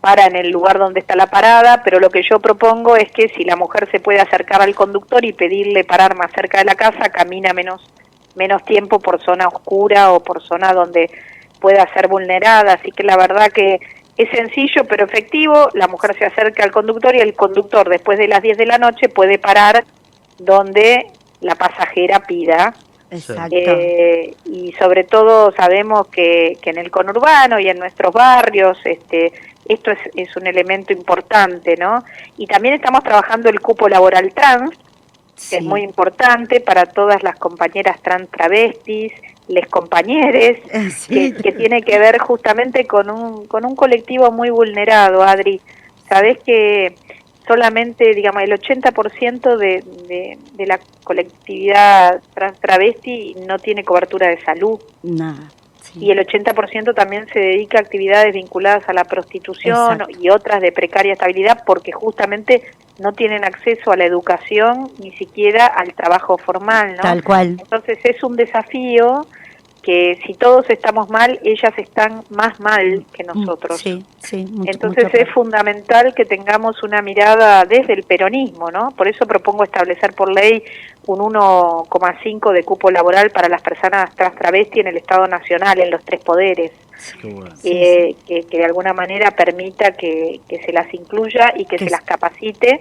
[0.00, 3.28] para en el lugar donde está la parada, pero lo que yo propongo es que
[3.30, 6.76] si la mujer se puede acercar al conductor y pedirle parar más cerca de la
[6.76, 7.82] casa, camina menos
[8.36, 11.10] menos tiempo por zona oscura o por zona donde
[11.58, 13.80] pueda ser vulnerada, así que la verdad que
[14.16, 18.28] es sencillo pero efectivo, la mujer se acerca al conductor y el conductor después de
[18.28, 19.84] las 10 de la noche puede parar
[20.38, 21.06] donde
[21.40, 22.74] la pasajera pida
[23.10, 23.54] exacto.
[23.56, 29.32] eh, y sobre todo sabemos que, que en el conurbano y en nuestros barrios este,
[29.68, 32.02] esto es, es un elemento importante, ¿no?
[32.36, 34.70] Y también estamos trabajando el cupo laboral trans,
[35.50, 39.12] que es muy importante para todas las compañeras trans travestis,
[39.48, 40.60] les compañeres,
[40.94, 41.32] Sí.
[41.32, 45.60] que, que tiene que ver justamente con un, con un colectivo muy vulnerado, Adri.
[46.08, 46.94] Sabés que
[47.46, 54.40] solamente, digamos, el 80% de, de, de la colectividad trans travesti no tiene cobertura de
[54.42, 55.48] salud Nada.
[55.98, 60.18] Y el 80% también se dedica a actividades vinculadas a la prostitución Exacto.
[60.20, 62.62] y otras de precaria estabilidad porque justamente
[62.98, 67.02] no tienen acceso a la educación ni siquiera al trabajo formal, ¿no?
[67.02, 67.56] Tal cual.
[67.60, 69.26] Entonces es un desafío
[69.86, 73.80] que si todos estamos mal, ellas están más mal que nosotros.
[73.86, 74.44] Mm, Sí, sí.
[74.50, 78.88] mucho- Entonces mucho es fundamental que tengamos una mirada desde el peronismo, ¿no?
[78.96, 80.64] Por eso propongo establecer por ley
[81.06, 85.90] un 1,5 de cupo laboral para las personas trans travesti en el Estado Nacional, en
[85.92, 86.72] los tres poderes,
[87.22, 87.56] bueno.
[87.56, 91.76] Sí, eh, Que, que de alguna manera permita que, que se las incluya y que
[91.76, 92.80] Que se las capacite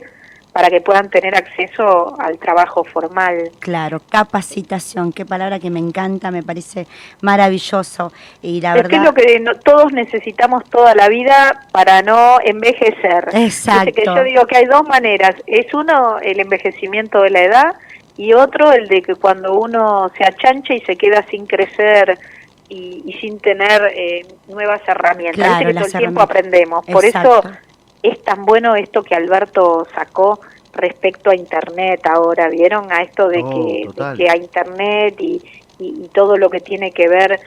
[0.56, 3.52] para que puedan tener acceso al trabajo formal.
[3.60, 6.88] Claro, capacitación, qué palabra que me encanta, me parece
[7.20, 8.14] maravilloso.
[8.42, 8.90] Y la es verdad.
[8.90, 13.28] que es lo que no- todos necesitamos toda la vida para no envejecer.
[13.34, 13.92] Exacto.
[13.94, 15.36] Que yo digo que hay dos maneras.
[15.46, 17.76] Es uno el envejecimiento de la edad
[18.16, 22.18] y otro el de que cuando uno se achancha y se queda sin crecer
[22.70, 25.36] y, y sin tener eh, nuevas herramientas.
[25.46, 26.86] Claro, que todo el tiempo aprendemos.
[26.86, 27.40] Por Exacto.
[27.40, 27.58] eso
[28.10, 30.40] es tan bueno esto que Alberto sacó
[30.74, 32.92] respecto a Internet ahora, ¿vieron?
[32.92, 34.18] A esto de, Oh, que, de total.
[34.18, 35.42] que a Internet y,
[35.80, 37.40] y- y todo lo que tiene que ver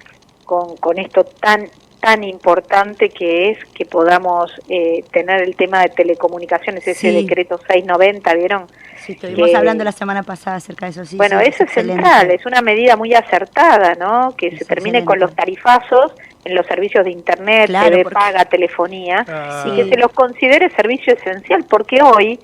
[0.44, 1.68] con, con esto tan
[2.00, 7.22] tan importante que es que podamos eh, tener el tema de telecomunicaciones, ese Sí.
[7.22, 8.66] decreto 690, ¿vieron?
[9.04, 11.04] Sí, estuvimos que- hablando la semana pasada acerca de eso.
[11.04, 12.00] Sí, bueno, sí, eso es excelente.
[12.00, 14.32] central, es una medida muy acertada, ¿no?
[14.36, 16.12] Que Es se termine con los tarifazos
[16.48, 19.76] en los servicios de Internet, Claro, TV porque- paga, telefonía, Ah, y Sí.
[19.76, 22.38] que se los considere servicio esencial, porque hoy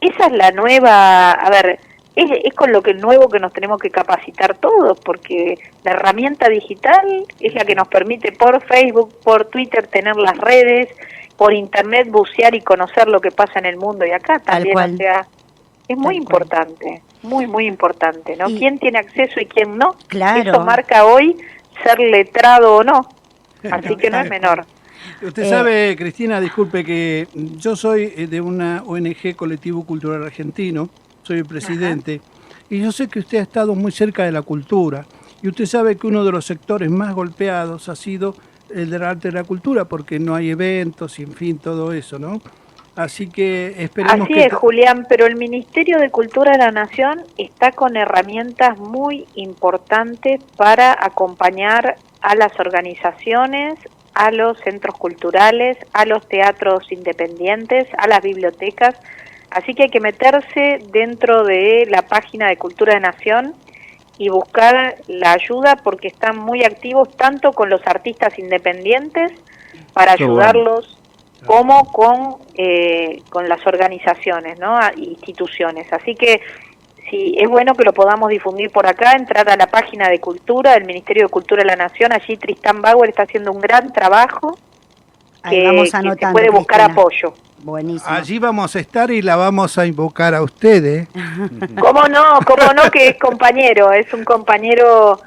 [0.00, 1.78] esa es la nueva, a ver,
[2.14, 6.48] es, es con lo que nuevo que nos tenemos que capacitar todos, porque la herramienta
[6.48, 10.88] digital es la que nos permite por Facebook, por Twitter tener las redes,
[11.36, 14.72] por Internet bucear y conocer lo que pasa en el mundo y acá Tal también,
[14.74, 14.94] cual.
[14.94, 15.26] o sea,
[15.88, 16.14] es muy Tal cual.
[16.16, 18.48] importante, muy, muy importante, ¿no?
[18.48, 19.94] Y- ¿Quién tiene acceso y quién no?
[20.08, 20.50] Claro.
[20.52, 21.36] Eso marca hoy
[21.84, 23.06] ser letrado o no,
[23.70, 24.66] así que no es menor.
[25.22, 30.88] Usted Eh, sabe, Cristina, disculpe que yo soy eh, de una ONG Colectivo Cultural Argentino,
[31.22, 32.20] soy el presidente,
[32.68, 35.06] y yo sé que usted ha estado muy cerca de la cultura,
[35.42, 38.34] y usted sabe que uno de los sectores más golpeados ha sido
[38.74, 42.18] el del arte y la cultura, porque no hay eventos y en fin, todo eso,
[42.18, 42.40] ¿no?
[42.96, 44.44] Así que esperemos Así que...
[44.46, 50.42] es, Julián, pero el Ministerio de Cultura de la Nación está con herramientas muy importantes
[50.56, 53.74] para acompañar a las organizaciones,
[54.12, 58.96] a los centros culturales, a los teatros independientes, a las bibliotecas.
[59.48, 63.54] Así que hay que meterse dentro de la página de Cultura de Nación
[64.18, 69.30] y buscar la ayuda porque están muy activos tanto con los artistas independientes
[69.92, 70.40] para Qué bueno.
[70.42, 70.98] ayudarlos
[71.46, 74.76] como con, eh, con las organizaciones, ¿no?
[74.96, 75.92] Instituciones.
[75.92, 76.40] Así que
[77.10, 80.74] sí, es bueno que lo podamos difundir por acá, entrar a la página de Cultura
[80.74, 82.12] del Ministerio de Cultura de la Nación.
[82.12, 84.56] Allí Tristán Bauer está haciendo un gran trabajo
[85.42, 87.02] Ahí que, vamos que se puede buscar Cristina.
[87.02, 87.34] apoyo.
[87.58, 88.14] Buenísimo.
[88.14, 91.08] Allí vamos a estar y la vamos a invocar a usted, ¿eh?
[91.80, 92.40] ¿Cómo no?
[92.44, 92.90] ¿Cómo no?
[92.92, 95.20] Que es compañero, es un compañero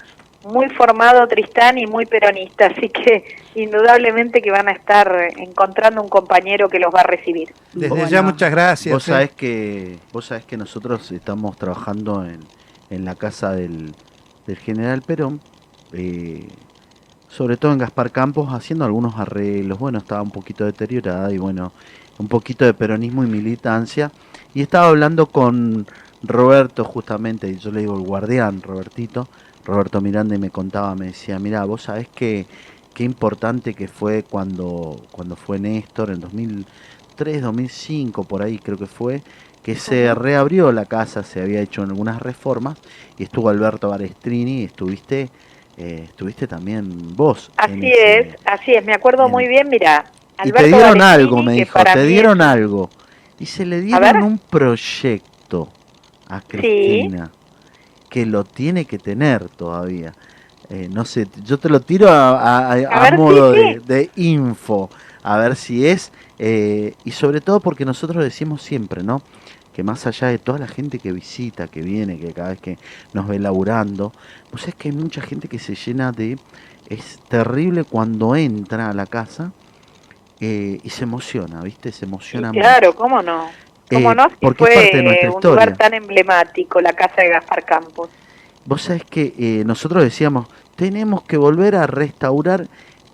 [0.45, 3.25] muy formado Tristán y muy peronista, así que
[3.55, 7.53] indudablemente que van a estar encontrando un compañero que los va a recibir.
[7.73, 8.07] Desde Bueno.
[8.07, 8.93] ya muchas gracias.
[8.93, 9.11] Vos eh.
[9.11, 12.39] sabés que, vos sabés que nosotros estamos trabajando en,
[12.89, 13.93] en la casa del,
[14.47, 15.41] del general Perón,
[15.93, 16.47] eh,
[17.27, 19.77] sobre todo en Gaspar Campos, haciendo algunos arreglos.
[19.77, 21.73] Bueno, estaba un poquito deteriorada y bueno,
[22.17, 24.11] un poquito de peronismo y militancia.
[24.53, 25.85] Y estaba hablando con
[26.23, 29.27] Roberto justamente, y yo le digo el guardián, Robertito,
[29.69, 32.45] Roberto Miranda, y me contaba, me decía, mira, vos sabés que
[32.93, 38.87] qué importante que fue cuando, cuando fue Néstor en 2003, 2005, por ahí creo que
[38.87, 39.21] fue,
[39.63, 42.77] que se reabrió la casa, se había hecho algunas reformas
[43.17, 45.29] y estuvo Alberto Barestrini y estuviste,
[45.77, 47.51] eh, estuviste también vos.
[47.57, 50.11] Así ese- es, así es, me acuerdo muy bien, mira,
[50.43, 52.89] Y te dieron algo, me dijo, te dieron es- algo.
[53.39, 55.69] Y se le dieron un proyecto
[56.27, 57.31] a Cristina
[58.09, 60.13] que lo tiene que tener todavía.
[60.69, 62.31] Eh, no sé, yo te lo tiro a,
[62.71, 62.71] a-
[63.17, 64.89] modo de, de info,
[65.23, 69.21] a ver si es, eh, y sobre todo porque nosotros decimos siempre, ¿no?
[69.73, 72.77] Que más allá de toda la gente que visita, que viene, que cada vez que
[73.13, 74.11] nos ve laburando,
[74.51, 76.37] pues es que hay mucha gente que se llena de...
[76.89, 79.51] Es terrible cuando entra a la casa
[80.39, 81.91] eh, y se emociona, ¿viste?
[81.91, 82.61] Se emociona mucho.
[82.61, 83.49] Claro, cómo no.
[83.91, 84.29] ¿Cómo Eh, no?
[84.29, 85.65] Si porque es fue parte de nuestra un historia.
[85.65, 88.09] lugar tan emblemático, la casa de Gaspar Campos.
[88.65, 92.67] Vos sabés que eh, nosotros decíamos, tenemos que volver a restaurar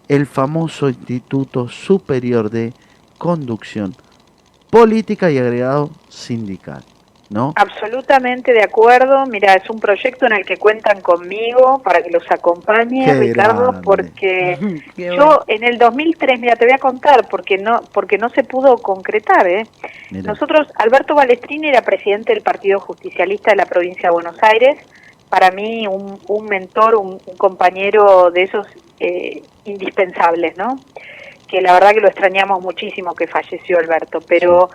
[0.07, 2.73] el famoso Instituto Superior de
[3.17, 3.95] Conducción
[4.69, 6.83] Política y Agregado Sindical,
[7.29, 7.53] ¿no?
[7.55, 9.25] Absolutamente de acuerdo.
[9.25, 13.71] Mira, es un proyecto en el que cuentan conmigo para que los acompañe, Qué Ricardo,
[13.71, 13.81] grande.
[13.83, 14.57] porque
[14.97, 18.77] yo en el 2003, mira, te voy a contar, porque no, porque no se pudo
[18.77, 19.67] concretar, ¿eh?
[20.11, 24.77] Nosotros, Alberto Balestrini era presidente del Partido Justicialista de la provincia de Buenos Aires,
[25.29, 28.67] para mí un, un mentor, un, un compañero de esos
[28.99, 30.77] eh, indispensables, ¿no?
[31.47, 34.69] Que la verdad que lo extrañamos muchísimo que falleció Alberto, pero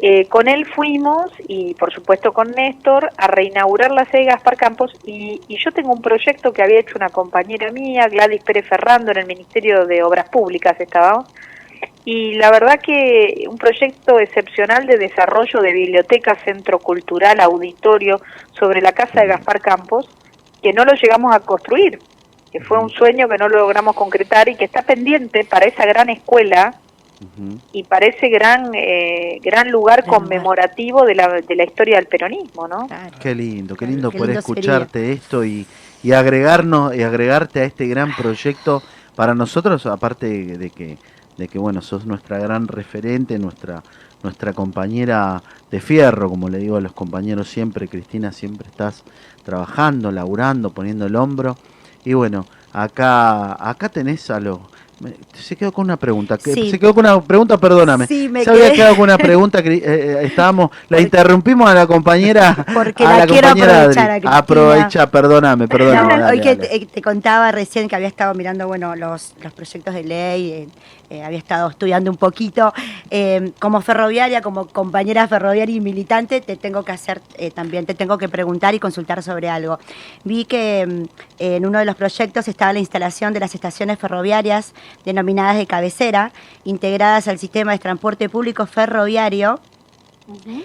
[0.00, 4.56] eh, con él fuimos, y por supuesto con Néstor, a reinaugurar la sede de Gaspar
[4.56, 8.68] Campos, y, y yo tengo un proyecto que había hecho una compañera mía, Gladys Pérez
[8.68, 11.26] Ferrando, en el Ministerio de Obras Públicas estábamos,
[12.04, 18.20] y la verdad que un proyecto excepcional de desarrollo de biblioteca, centro cultural, auditorio
[18.58, 20.08] sobre la casa de Gaspar Campos,
[20.62, 21.98] que no lo llegamos a construir,
[22.50, 25.84] que fue un sueño que no lo logramos concretar y que está pendiente para esa
[25.84, 26.80] gran escuela
[27.72, 32.68] Y para ese gran eh, gran lugar conmemorativo de la, de la historia del peronismo,
[32.68, 32.86] ¿no?
[32.86, 33.16] Claro.
[33.20, 35.66] Qué lindo, qué Qué lindo poder lindo escucharte esto y,
[36.02, 38.82] y agregarnos y agregarte a este gran proyecto
[39.16, 40.96] para nosotros, aparte de, que
[41.36, 43.82] de que bueno, sos nuestra gran referente, nuestra
[44.22, 49.04] nuestra compañera de fierro, como le digo a los compañeros siempre, Cristina, siempre estás
[49.44, 51.56] trabajando, laburando, poniendo el hombro.
[52.04, 54.58] Y bueno, acá acá tenés a los
[55.34, 56.36] se quedó con una pregunta.
[56.42, 56.70] Sí.
[56.70, 58.06] Se quedó con una pregunta, perdóname.
[58.06, 59.58] Sí, me se había quedé- quedado con una pregunta.
[59.60, 62.66] Eh, eh, estábamos, la Porque- interrumpimos a la compañera.
[62.74, 64.16] Porque a la quiero compañera aprovechar Adri.
[64.16, 64.36] a Cristina.
[64.38, 66.14] Aprovecha, perdóname, perdóname.
[66.16, 69.34] No, dale, hoy que te, eh, te contaba recién que había estado mirando bueno los,
[69.42, 70.68] los proyectos de ley,
[71.10, 72.72] eh, había estado estudiando un poquito.
[73.10, 77.94] Eh, como ferroviaria, como compañera ferroviaria y militante, te tengo que hacer eh, también, te
[77.94, 79.78] tengo que preguntar y consultar sobre algo.
[80.24, 81.04] Vi que mm,
[81.38, 86.32] en uno de los proyectos estaba la instalación de las estaciones ferroviarias denominadas de cabecera,
[86.64, 89.60] integradas al sistema de transporte público ferroviario.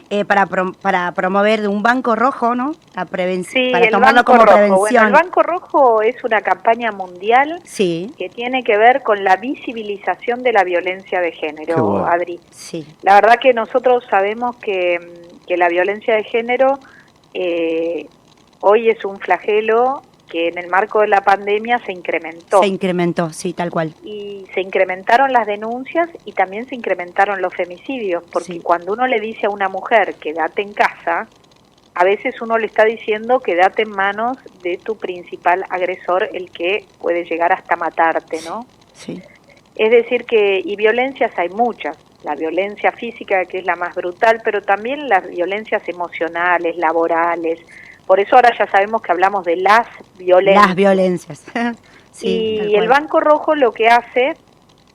[0.09, 2.75] Eh, para, prom- para promover un banco rojo, ¿no?
[2.95, 4.57] A preven- Sí, para el tomarlo Banco como Rojo.
[4.57, 5.03] prevención.
[5.03, 9.35] Bueno, el Banco Rojo es una campaña mundial Sí, que tiene que ver con la
[9.37, 12.05] visibilización de la violencia de género, bueno.
[12.07, 12.39] Adri.
[12.51, 12.85] sí.
[13.01, 14.99] La verdad que nosotros sabemos que,
[15.47, 16.79] que la violencia de género
[17.33, 18.07] eh,
[18.61, 22.59] hoy es un flagelo que en el marco de la pandemia se incrementó.
[22.59, 23.93] Se incrementó, sí, tal cual.
[24.03, 28.59] y se incrementaron las denuncias y también se incrementaron los femicidios, porque Sí.
[28.59, 31.27] cuando uno le dice a una mujer quédate en casa,
[31.93, 36.85] a veces uno le está diciendo quédate en manos de tu principal agresor, el que
[36.99, 38.65] puede llegar hasta matarte, ¿no?
[38.93, 39.21] Sí,
[39.75, 44.41] Es decir que, y violencias hay muchas, la violencia física que es la más brutal,
[44.43, 47.59] pero también las violencias emocionales, laborales,
[48.05, 49.87] por eso ahora ya sabemos que hablamos de las
[50.17, 50.67] violencias.
[50.67, 51.43] las violencias.
[52.11, 52.87] sí, y el.
[52.87, 54.33] Banco Rojo lo que hace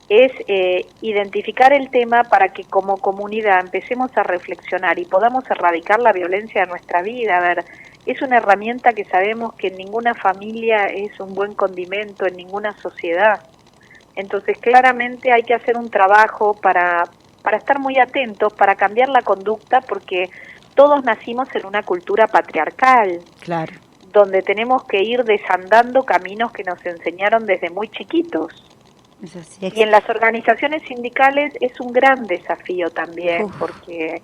[0.09, 6.01] es eh, identificar el tema para que como comunidad empecemos a reflexionar y podamos erradicar
[6.01, 7.37] la violencia de nuestra vida.
[7.37, 7.65] A ver,
[8.07, 12.75] es una herramienta que sabemos que en ninguna familia es un buen condimento, en ninguna
[12.79, 13.41] sociedad.
[14.15, 17.05] Entonces, claramente hay que hacer un trabajo para,
[17.43, 20.31] para estar muy atentos, para cambiar la conducta, porque
[20.79, 23.73] todos nacimos en una cultura patriarcal Claro.
[24.13, 28.65] donde tenemos que ir desandando caminos que nos enseñaron desde muy chiquitos.
[29.21, 33.57] Es así, es- Y en las organizaciones sindicales es un gran desafío también, Uf.
[33.59, 34.23] porque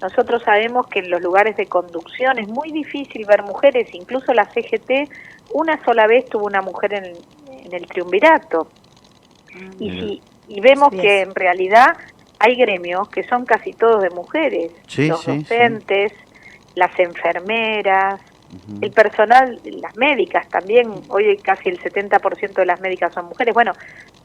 [0.00, 4.46] nosotros sabemos que en los lugares de conducción es muy difícil ver mujeres, incluso la
[4.46, 5.06] CGT
[5.52, 7.04] una sola vez tuvo una mujer en,
[7.66, 8.68] en el triunvirato.
[9.78, 10.00] Y, Mira.
[10.06, 11.94] si, y vemos que en realidad
[12.40, 15.38] hay gremios que son casi todos de mujeres, Sí, los sí, sí.
[15.40, 16.12] docentes,
[16.74, 18.20] las enfermeras,
[18.80, 23.54] el personal, las médicas también, hoy casi el 70% de las médicas son mujeres.
[23.54, 23.72] Bueno,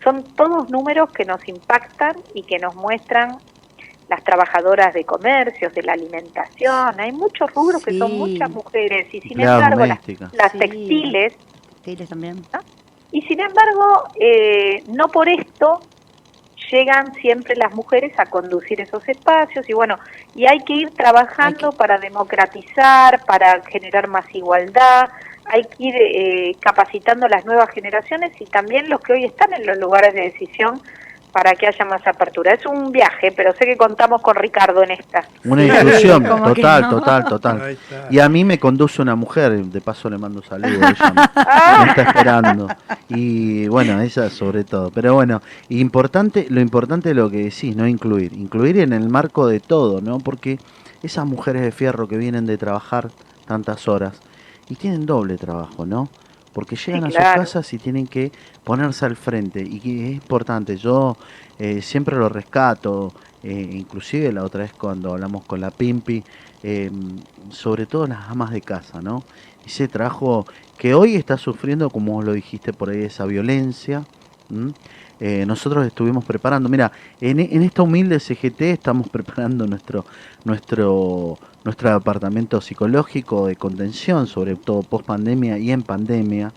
[0.03, 3.37] son todos números que nos impactan y que nos muestran
[4.09, 6.99] las trabajadoras de comercios, de la alimentación.
[6.99, 9.99] Hay muchos rubros que son muchas mujeres y sin embargo las,
[10.33, 10.59] las Sí.
[10.59, 11.33] textiles
[11.83, 12.41] Textiles también.
[13.11, 15.81] y sin embargo, eh, no por esto
[16.75, 19.97] llegan siempre las mujeres a conducir esos espacios y bueno,
[20.35, 25.09] y hay que ir trabajando para democratizar, para generar más igualdad,
[25.45, 29.53] hay que ir eh, capacitando a las nuevas generaciones y también los que hoy están
[29.53, 30.81] en los lugares de decisión
[31.35, 32.53] para que haya más apertura.
[32.53, 35.27] Es un viaje, pero sé que contamos con Ricardo en esta.
[35.43, 36.07] Una que
[36.55, 36.89] total, no.
[36.91, 37.77] total, total.
[38.09, 41.83] Y a mí me conduce una mujer, de paso le mando un saludo, ella me,
[41.83, 42.67] me está esperando.
[43.09, 44.91] Y bueno, ella sobre todo.
[44.91, 48.31] Pero bueno, importante, lo importante es lo que decís, no incluir.
[48.31, 50.19] Incluir en el marco de todo, ¿no?
[50.19, 50.57] Porque
[51.03, 53.09] esas mujeres de fierro que vienen de trabajar
[53.45, 54.21] tantas horas
[54.69, 56.07] y tienen doble trabajo, ¿no?
[56.55, 57.41] Porque llegan a claro.
[57.41, 58.31] sus casas y tienen que
[58.63, 59.61] ponerse al frente.
[59.61, 61.17] Y es importante, yo
[61.59, 63.11] eh, siempre lo rescato,
[63.43, 66.23] eh, inclusive la otra vez cuando hablamos con la Pimpi,
[66.63, 66.89] eh,
[67.49, 69.25] sobre todo las amas de casa, ¿no?
[69.65, 70.45] Ese trabajo
[70.77, 74.05] que hoy está sufriendo, como vos lo dijiste por ahí, esa violencia.
[74.49, 74.71] ¿m?
[75.19, 80.05] Eh, nosotros estuvimos preparando, mira, en, en esta humilde CGT estamos preparando nuestro,
[80.43, 86.51] nuestro, nuestro departamento psicológico de contención, sobre todo post pandemia y en pandemia,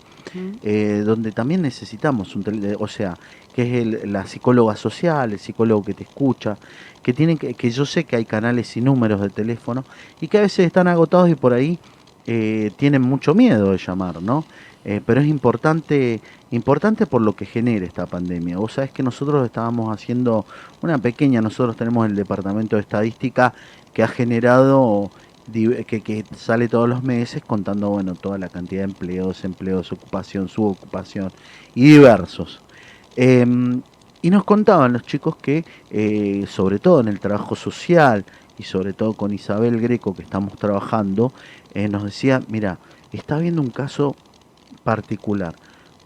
[0.61, 3.17] eh, donde también necesitamos un tele- o sea,
[3.53, 6.57] que es el- la psicóloga social, el psicólogo que te escucha,
[7.01, 9.85] que tienen que, que yo sé que hay canales y números de teléfono
[10.19, 11.79] y que a veces están agotados y por ahí
[12.31, 14.45] eh, tienen mucho miedo de llamar, ¿no?
[14.85, 18.57] Eh, pero es importante, importante por lo que genera esta pandemia.
[18.57, 20.45] Vos sabés que nosotros estábamos haciendo
[20.83, 23.55] una pequeña, nosotros tenemos el departamento de estadística
[23.93, 25.09] que ha generado
[25.51, 31.31] que sale todos los meses contando bueno toda la cantidad de empleos, desempleos, ocupación, subocupación
[31.73, 32.61] y diversos.
[33.15, 33.81] Em,
[34.21, 38.23] y nos contaban los chicos que, eh, sobre todo en el trabajo social
[38.59, 41.31] y sobre todo con Isabel Greco que estamos trabajando,
[41.71, 42.79] eh, nos decía, mira,
[43.11, 44.15] está habiendo un caso
[44.83, 45.59] particular.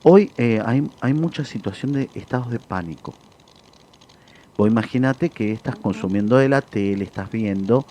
[0.04, 3.20] Hoy eh, hay, hay mucha situación de estados de pánico.
[4.58, 7.88] Vos imagínate que estás consumiendo de la tele, estás viendo,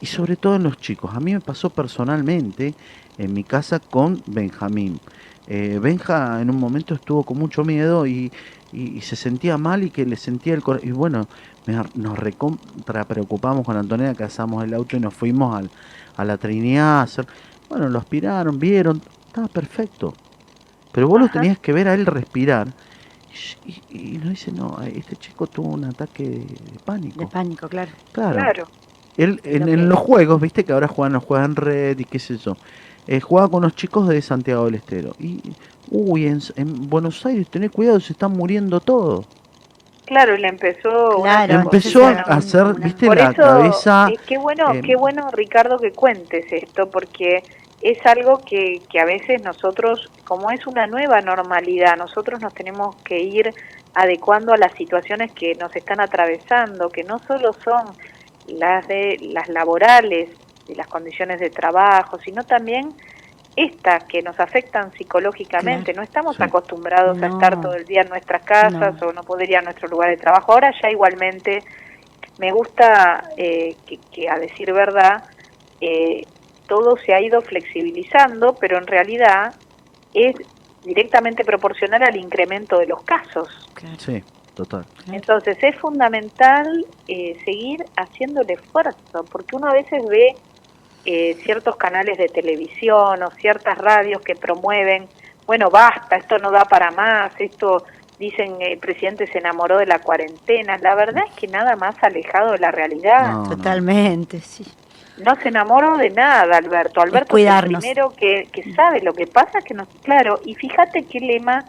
[0.00, 1.12] y sobre todo en los chicos.
[1.14, 2.76] A mí me pasó personalmente
[3.18, 5.02] en mi casa con Benjamín.
[5.46, 8.32] Eh, Benja en un momento estuvo con mucho miedo y,
[8.70, 10.88] y- y se sentía mal y que le sentía el corazón.
[10.88, 11.28] Y bueno,
[11.66, 15.72] me- nos recontra preocupamos con Antonella, casamos el auto y nos fuimos al-
[16.18, 17.00] a la Trinidad.
[17.00, 17.26] hacer-
[17.70, 20.12] bueno, lo aspiraron, vieron, estaba perfecto.
[20.92, 21.40] Pero vos lo Ajá.
[21.40, 22.68] tenías que ver a él respirar.
[23.64, 27.20] Y, y- y nos dice, no, este chico tuvo un ataque de, de pánico.
[27.20, 27.90] De pánico, claro.
[28.12, 28.34] claro.
[28.34, 28.68] Claro.
[29.16, 32.56] Él en, Lo los juegos, viste que ahora juegan, juegan red y qué sé yo.
[33.06, 35.14] Eh, jugaba con los chicos de Santiago del Estero.
[35.18, 35.40] Y,
[35.90, 39.26] uy, en, en Buenos Aires, tenés cuidado, se están muriendo todos.
[40.08, 44.08] Claro, y le empezó Claro, Empezó a hacer, una- viste, Por la eso, cabeza.
[44.10, 47.44] eh, qué bueno, eh, qué bueno, Ricardo, que cuentes esto, porque
[47.82, 52.96] es algo que, que a veces nosotros, como es una nueva normalidad, nosotros nos tenemos
[53.04, 53.52] que ir
[53.94, 57.84] adecuando a las situaciones que nos están atravesando, que no solo son
[58.46, 60.30] las de las laborales,
[60.66, 62.94] de las condiciones de trabajo, sino también
[63.64, 65.92] estas que nos afectan psicológicamente.
[65.92, 65.98] Claro.
[65.98, 66.42] No estamos Sí.
[66.42, 69.08] acostumbrados a estar todo el día en nuestras casas No.
[69.08, 70.52] o no poder ir a nuestro lugar de trabajo.
[70.52, 71.62] Ahora ya igualmente
[72.38, 75.24] me gusta eh, que, que, a decir verdad,
[75.80, 76.22] eh,
[76.66, 79.54] todo se ha ido flexibilizando, pero en realidad
[80.14, 80.34] es
[80.84, 83.48] directamente proporcional al incremento de los casos.
[83.74, 84.22] claro, Sí,
[84.54, 84.86] total.
[85.12, 90.34] Entonces es fundamental eh, seguir haciendo el esfuerzo, porque uno a veces ve
[91.04, 95.08] eh, ciertos canales de televisión o ciertas radios que promueven,
[95.46, 97.84] bueno, basta, esto no da para más, esto
[98.18, 100.76] dicen eh, el presidente se enamoró de la cuarentena.
[100.78, 103.32] La verdad es que nada más alejado de la realidad.
[103.32, 103.48] No, no.
[103.50, 104.64] Totalmente, sí.
[105.24, 107.00] No se enamoró de nada, Alberto.
[107.00, 107.80] Alberto es, el cuidarnos.
[107.80, 111.64] primero que, que sabe lo que pasa, que nos, claro, y fíjate qué lema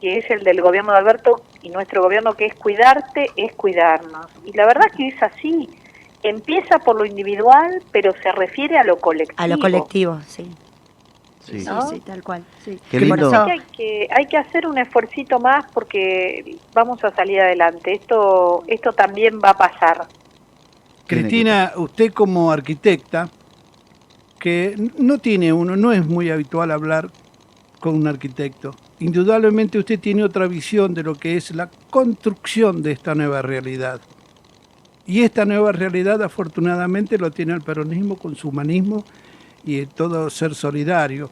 [0.00, 4.26] que es el del gobierno de Alberto y nuestro gobierno, que es cuidarte, es cuidarnos.
[4.44, 5.68] Y la verdad que es así.
[6.28, 9.40] Empieza por lo individual, pero se refiere a lo colectivo.
[9.42, 10.50] A lo colectivo, sí.
[11.40, 11.60] Sí.
[11.60, 11.80] Sí, ¿no?
[11.88, 12.44] sí, tal cual.
[12.64, 12.76] Sí.
[12.90, 13.28] Qué por lindo.
[13.28, 17.92] eso- Hay que, hay que hacer un esfuercito más porque vamos a salir adelante.
[17.92, 20.08] Esto, esto también va a pasar.
[21.06, 23.28] Cristina, usted como arquitecta,
[24.40, 27.10] que no tiene uno, no es muy habitual hablar
[27.78, 28.72] con un arquitecto.
[28.98, 34.00] Indudablemente usted tiene otra visión de lo que es la construcción de esta nueva realidad.
[35.06, 39.04] Y esta nueva realidad afortunadamente lo tiene el peronismo con su humanismo
[39.64, 41.30] y todo ser solidario.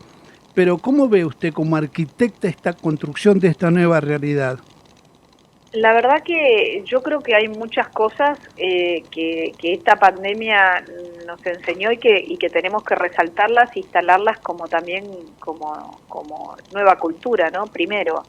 [0.54, 4.60] Pero ¿cómo ve usted como arquitecta esta construcción de esta nueva realidad?
[5.72, 10.84] La verdad que yo creo que hay muchas cosas eh, que, esta pandemia
[11.26, 15.04] nos enseñó y que, tenemos que resaltarlas e instalarlas como también
[15.40, 17.66] como nueva cultura, ¿no?
[17.66, 18.22] Primero,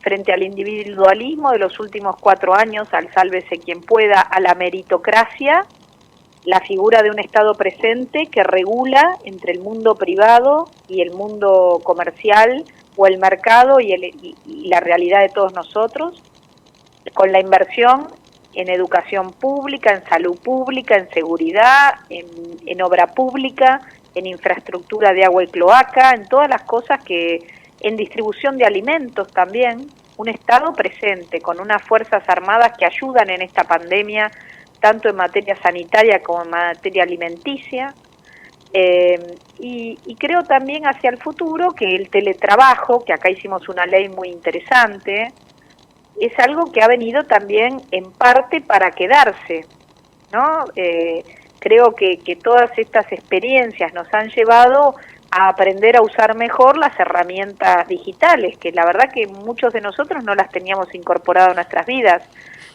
[0.00, 5.64] frente al individualismo de los últimos cuatro años, al sálvese quien pueda, a la meritocracia,
[6.44, 11.80] la figura de un Estado presente que regula entre el mundo privado y el mundo
[11.82, 12.64] comercial
[12.96, 14.34] o el mercado y, el- y-
[14.68, 16.22] la realidad de todos nosotros,
[17.14, 18.08] con la inversión
[18.54, 23.80] en educación pública, en salud pública, en seguridad, en obra pública,
[24.14, 27.46] en infraestructura de agua y cloaca, en todas las cosas que,
[27.80, 33.42] en distribución de alimentos también, un Estado presente con unas Fuerzas Armadas que ayudan en
[33.42, 34.30] esta pandemia,
[34.80, 37.94] tanto en materia sanitaria como en materia alimenticia.
[38.72, 39.18] Eh,
[39.60, 44.08] y, y creo también hacia el futuro que el teletrabajo, que acá hicimos una ley
[44.08, 45.32] muy interesante,
[46.20, 49.64] es algo que ha venido también en parte para quedarse,
[50.32, 50.64] ¿no?
[50.74, 51.22] Eh,
[51.60, 54.96] creo que, que todas estas experiencias nos han llevado
[55.30, 60.24] a aprender a usar mejor las herramientas digitales, que la verdad que muchos de nosotros
[60.24, 62.22] no las teníamos incorporado en nuestras vidas.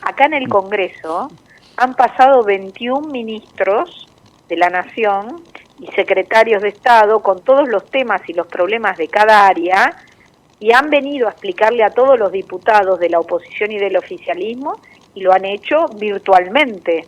[0.01, 1.29] Acá en el Congreso
[1.77, 4.07] han pasado 21 ministros
[4.47, 5.43] de la Nación
[5.79, 9.95] y secretarios de Estado con todos los temas y los problemas de cada área
[10.59, 14.79] y han venido a explicarle a todos los diputados de la oposición y del oficialismo
[15.15, 17.07] y lo han hecho virtualmente.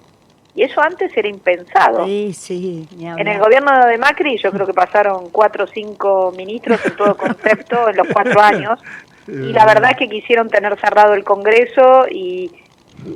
[0.56, 2.06] Y eso antes era impensado.
[2.06, 2.88] Sí, sí.
[3.00, 7.16] En el gobierno de Macri yo creo que pasaron cuatro o cinco ministros en todo
[7.18, 8.80] concepto en los cuatro años
[9.28, 12.52] y la verdad es que quisieron tener cerrado el Congreso y,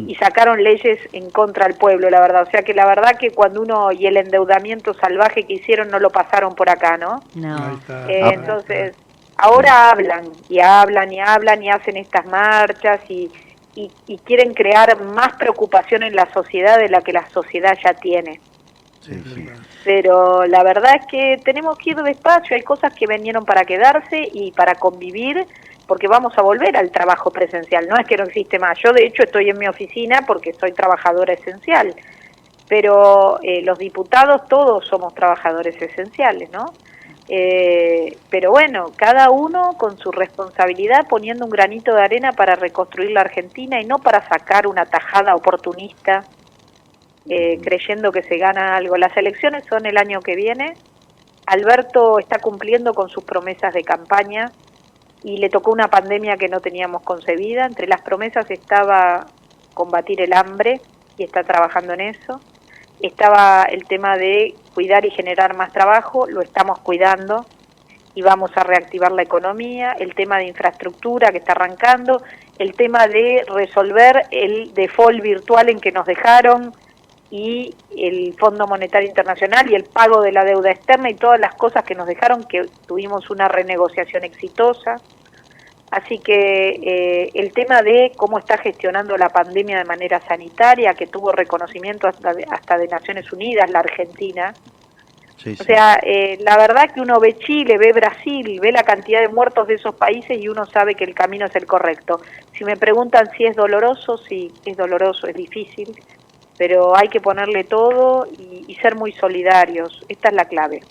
[0.08, 2.44] y sacaron leyes en contra del pueblo, la verdad.
[2.48, 6.00] O sea que la verdad que cuando uno y el endeudamiento salvaje que hicieron no
[6.00, 7.22] lo pasaron por acá, ¿no?
[7.36, 7.80] No.
[8.10, 8.32] Eh, Ah.
[8.34, 8.96] entonces,
[9.38, 13.32] ahora hablan y hablan y hablan y hacen estas marchas y,
[13.80, 17.94] y, y quieren crear más preocupación en la sociedad de la que la sociedad ya
[17.94, 18.42] tiene.
[19.00, 19.48] Sí, sí.
[19.86, 24.28] Pero la verdad es que tenemos que ir despacio, hay cosas que vinieron para quedarse
[24.34, 25.46] y para convivir,
[25.88, 28.78] porque vamos a volver al trabajo presencial, no es que no existe más.
[28.84, 31.96] Yo de hecho estoy en mi oficina porque soy trabajadora esencial,
[32.68, 36.66] pero eh, los diputados todos somos trabajadores esenciales, ¿no?
[37.32, 43.12] Eh, pero bueno, cada uno con su responsabilidad poniendo un granito de arena para reconstruir
[43.12, 46.24] la Argentina y no para sacar una tajada oportunista
[47.30, 48.98] eh, creyendo que se gana algo.
[48.98, 50.74] Las elecciones son el año que viene.
[51.46, 54.52] Alberto está cumpliendo con sus promesas de campaña
[55.24, 57.66] y le tocó una pandemia que no teníamos concebida.
[57.66, 59.28] Entre las promesas estaba
[59.76, 60.82] combatir el hambre
[61.18, 62.42] y está trabajando en eso.
[63.02, 67.45] Estaba el tema de cuidar y generar más trabajo, lo estamos cuidando
[68.16, 72.22] y vamos a reactivar la economía, el tema de infraestructura que está arrancando,
[72.58, 76.74] el tema de resolver el default virtual en que nos dejaron
[77.32, 81.56] y el Fondo Monetario Internacional y el pago de la deuda externa y todas las
[81.56, 84.95] cosas que nos dejaron que tuvimos una renegociación exitosa.
[85.92, 91.08] Así que eh, el tema de cómo está gestionando la pandemia de manera sanitaria, que
[91.08, 94.54] tuvo reconocimiento hasta de, hasta de Naciones Unidas, la Argentina,
[95.38, 95.62] Sí, sí.
[95.62, 99.30] o sea, eh, la verdad que uno ve Chile, ve Brasil, ve la cantidad de
[99.30, 102.20] muertos de esos países y uno sabe que el camino es el correcto.
[102.58, 105.98] Si me preguntan si es doloroso, sí, es doloroso, es difícil,
[106.58, 110.04] pero hay que ponerle todo y, y ser muy solidarios.
[110.10, 110.82] Esta es la clave.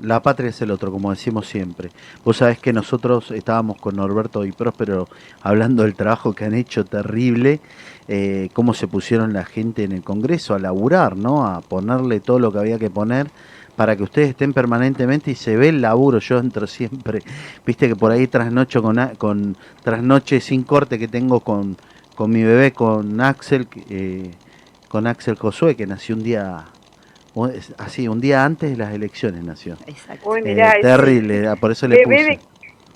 [0.00, 1.90] La patria es el otro, como decimos siempre.
[2.24, 5.08] Vos sabés que nosotros estábamos con Norberto y Próspero
[5.40, 7.60] hablando del trabajo que han hecho terrible,
[8.08, 11.46] eh, cómo se pusieron la gente en el Congreso a laburar, ¿no?
[11.46, 13.28] A ponerle todo lo que había que poner
[13.76, 16.18] para que ustedes estén permanentemente y se ve el laburo.
[16.18, 17.22] Yo entro siempre,
[17.64, 21.76] viste que por ahí trasnocho con, con trasnoche sin corte que tengo con,
[22.14, 24.32] con mi bebé, con Axel, eh,
[24.88, 26.64] con Axel Josué, que nació un día,
[27.78, 29.76] así, un día antes de las elecciones nació.
[29.86, 30.30] Exacto.
[30.30, 32.24] Uy, Eh, mirá, terrible, era, por eso le bebé, puse.
[32.30, 32.40] de,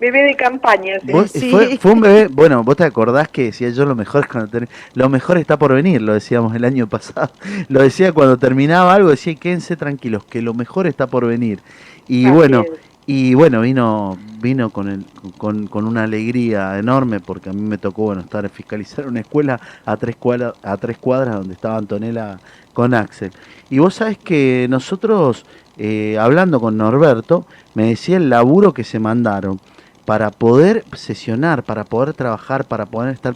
[0.01, 0.95] bebé de campaña.
[1.05, 1.11] sí.
[1.13, 1.51] Vos- Sí.
[1.51, 4.49] fue, fue un bebé, bueno, vos te acordás que decía yo lo mejor es cuando
[4.51, 7.31] ter- lo mejor está por venir, lo decíamos el año pasado.
[7.69, 11.61] Lo decía cuando terminaba algo, decía quédense tranquilos, que lo mejor está por venir.
[12.07, 12.71] Y Así bueno, es.
[13.11, 15.07] Y bueno, vino vino con, el,
[15.39, 19.59] con, con una alegría enorme porque a mí me tocó bueno estar fiscalizar una escuela
[19.87, 22.39] a tres cuadras, a tres cuadras donde estaba Antonella
[22.75, 23.33] con Axel.
[23.71, 25.47] Y vos sabés que nosotros,
[25.79, 29.59] eh, hablando con Norberto, me decía el laburo que se mandaron
[30.05, 33.35] para poder sesionar, para poder trabajar, para poder estar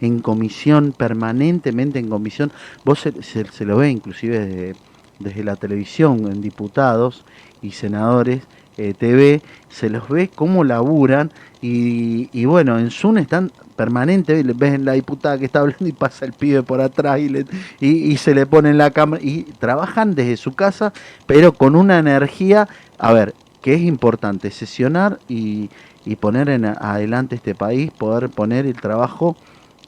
[0.00, 2.50] en comisión, permanentemente en comisión.
[2.84, 4.74] Vos se, se- se lo ve inclusive desde,
[5.18, 7.24] desde la televisión, en diputados
[7.60, 8.42] y senadores,
[8.76, 14.78] eh, TV, se los ve cómo laburan y, y bueno, en Zoom están permanente, ves
[14.80, 17.46] la diputada que está hablando y pasa el pibe por atrás y, le-
[17.80, 20.92] y, y se le pone en la cámara y trabajan desde su casa,
[21.26, 22.68] pero con una energía,
[22.98, 25.70] a ver, que es importante, sesionar y,
[26.04, 29.36] y poner en adelante este país, poder poner el trabajo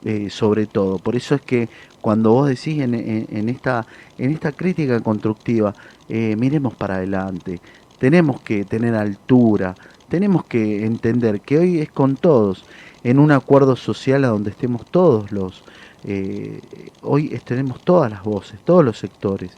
[0.02, 0.98] eh, sobre todo.
[0.98, 1.68] Por eso es que
[2.00, 3.86] cuando vos decís en, en- en esta,
[4.18, 5.74] en esta crítica constructiva,
[6.08, 7.60] eh, miremos para adelante,
[8.04, 9.74] tenemos que tener altura,
[10.10, 12.66] tenemos que entender que hoy es con todos,
[13.02, 15.64] en un acuerdo social a donde estemos todos los,
[16.04, 16.60] eh,
[17.00, 19.52] hoy tenemos todas las voces, todos los sectores,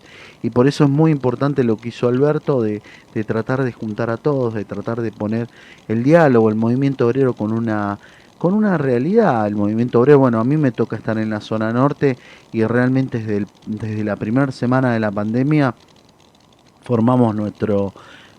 [0.44, 2.82] y por eso es muy importante lo que hizo Alberto de,
[3.14, 5.48] de tratar de juntar a todos, de tratar de poner
[5.88, 7.98] el diálogo, el movimiento obrero con una
[8.38, 11.72] con una realidad, el movimiento obrero, bueno, a mí me toca estar en la zona
[11.72, 12.16] norte
[12.52, 15.74] y realmente desde, desde la primera semana de la pandemia
[16.82, 17.92] formamos nuestro,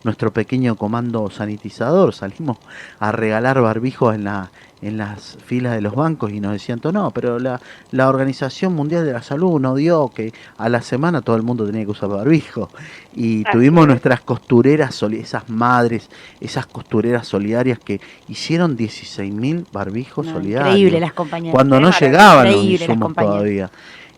[0.04, 2.58] nuestro pequeño comando sanitizador, salimos
[3.00, 7.12] a regalar barbijos en, la, en las filas de los bancos y nos decían, no,
[7.12, 7.60] pero la,
[7.92, 11.66] la Organización Mundial de la Salud nos dio que a la semana todo el mundo
[11.66, 12.70] tenía que usar barbijo.
[13.16, 13.88] Y Así tuvimos es.
[13.90, 21.14] nuestras costureras, esas madres, esas costureras solidarias que hicieron 16.000 barbijos No, solidarios increíble las
[21.14, 21.54] compañeras.
[21.54, 23.70] cuando no llegaban los insumos todavía.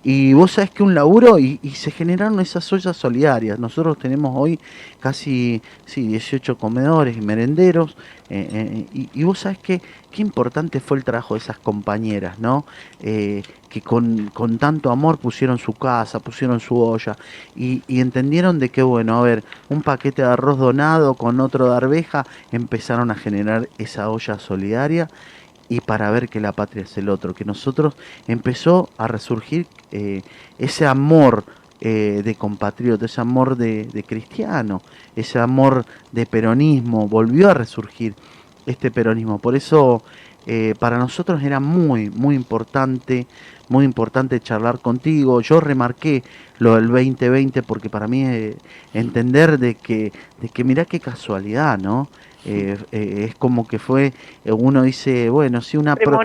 [0.01, 3.59] Y vos sabés que un laburo y, se generaron esas ollas solidarias.
[3.59, 4.59] Nosotros tenemos hoy
[4.99, 7.97] casi sí, 18 comedores y merenderos.
[8.29, 9.81] eh, eh, y, y vos sabés que
[10.11, 12.65] qué importante fue el trabajo de esas compañeras, ¿no?
[13.01, 17.15] Eh, que con, con tanto amor pusieron su casa, pusieron su olla
[17.55, 21.69] y, y entendieron de que, bueno, a ver, un paquete de arroz donado con otro
[21.69, 25.07] de arveja, empezaron a generar esa olla solidaria
[25.69, 27.95] y para ver que la patria es el otro, que nosotros
[28.27, 30.23] empezó a resurgir eh,
[30.57, 31.45] ese amor
[31.81, 34.81] eh, de compatriota, ese amor de, cristiano,
[35.15, 38.15] ese amor de peronismo, volvió a resurgir
[38.65, 39.37] este peronismo.
[39.37, 40.03] Por eso
[40.45, 43.27] eh, para nosotros era muy, muy importante,
[43.69, 45.39] muy importante charlar contigo.
[45.41, 46.23] Yo remarqué
[46.57, 48.55] lo del 2020 porque para mí es
[48.93, 50.11] entender de que,
[50.41, 52.09] de que mirá qué casualidad, ¿no?
[52.45, 54.13] Eh, eh, es como que fue,
[54.45, 55.95] eh, uno dice, bueno, sí, una...
[55.95, 56.19] pro-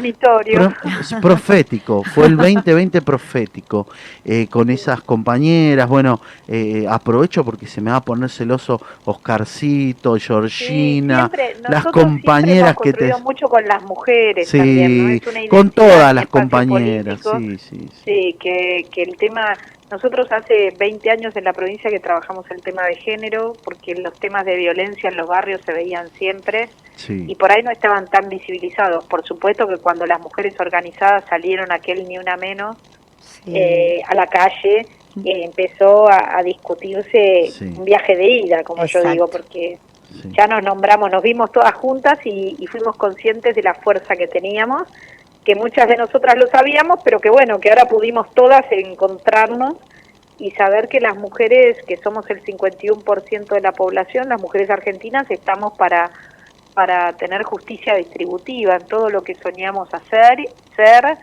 [1.21, 3.89] profético, fue el 2020 profético,
[4.25, 10.15] eh, con esas compañeras, bueno, eh, aprovecho porque se me va a poner celoso Oscarcito,
[10.17, 13.13] Sí, Georgina, siempre- las compañeras que te...
[13.23, 17.59] mucho con las mujeres Sí, también, con todas las compañeras, político.
[17.59, 17.89] sí, sí.
[18.05, 19.57] Sí, que, que el tema,
[19.95, 24.13] nosotros hace 20 años en la provincia que trabajamos el tema de género, porque los
[24.19, 27.25] temas de violencia en los barrios se veían siempre sí.
[27.29, 29.05] y por ahí no estaban tan visibilizados.
[29.05, 32.77] Por supuesto que cuando las mujeres organizadas salieron aquel ni una menos
[33.21, 33.53] Sí.
[33.57, 37.65] eh, a la calle, eh, empezó a, a discutirse Sí.
[37.79, 39.79] un viaje de ida, como yo digo, porque
[40.11, 40.29] sí.
[40.37, 44.27] ya nos nombramos, nos vimos todas juntas y, y fuimos conscientes de la fuerza que
[44.27, 44.83] teníamos,
[45.45, 49.75] que muchas de nosotras lo sabíamos, pero que bueno, que ahora pudimos todas encontrarnos
[50.39, 55.31] y saber que las mujeres, que somos el 51% de la población, las mujeres argentinas,
[55.31, 56.11] estamos para,
[56.75, 60.39] para tener justicia distributiva en todo lo que soñamos hacer,
[60.75, 61.19] ser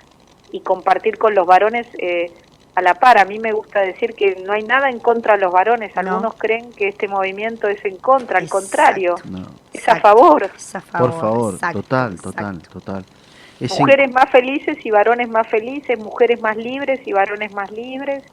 [0.52, 2.32] y compartir con los varones eh,
[2.76, 3.18] a la par.
[3.18, 5.94] A mí me gusta decir que no hay nada en contra de los varones.
[5.96, 6.02] No.
[6.02, 8.66] Algunos creen que este movimiento es en contra, al Exacto.
[8.66, 10.50] contrario, No, es a favor.
[10.56, 12.32] Es a favor, por favor, exacto, total, exacto.
[12.32, 13.06] total, total.
[13.70, 18.24] Mujeres más felices y varones más felices, mujeres más libres y varones más libres.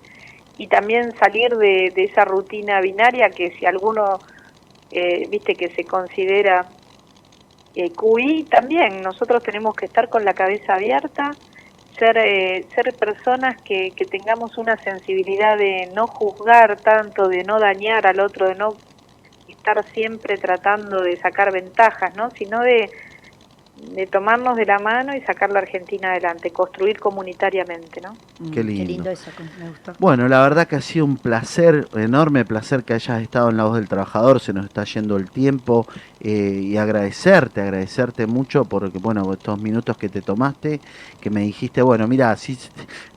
[0.57, 4.19] Y también salir de, de esa rutina binaria que si alguno,
[4.91, 6.67] eh, viste, que se considera
[7.75, 11.31] eh, QI, también nosotros tenemos que estar con la cabeza abierta,
[11.99, 17.61] ser, eh, ser personas que, que tengamos una sensibilidad de no juzgar tanto, de no
[17.61, 18.77] dañar al otro, de no
[19.49, 22.31] estar siempre tratando de sacar ventajas, ¿no?
[22.31, 22.91] Sino de,
[23.93, 28.13] de tomarnos de la mano y sacar la Argentina adelante, construir comunitariamente, ¿no?
[28.39, 29.11] Mm, Qué lindo.
[29.11, 29.93] eso, me gustó.
[29.99, 33.65] Bueno, la verdad que ha sido un placer, enorme placer que hayas estado en La
[33.65, 35.87] Voz del Trabajador, se nos está yendo el tiempo
[36.21, 40.81] eh, y agradecerte, agradecerte mucho porque, bueno, estos minutos que te tomaste,
[41.21, 42.57] que me dijiste, bueno, mira, si,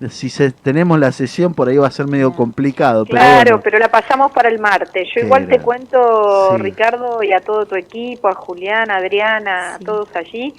[0.10, 3.62] si se- tenemos la sesión por ahí va a ser medio complicado, pero Claro, bueno,
[3.64, 5.08] pero la pasamos para el martes.
[5.10, 6.62] Yo Qué igual te cuento, Sí.
[6.62, 9.84] Ricardo, y a todo tu equipo, a Julián, a Adriana, Sí.
[9.84, 10.51] a todos allí,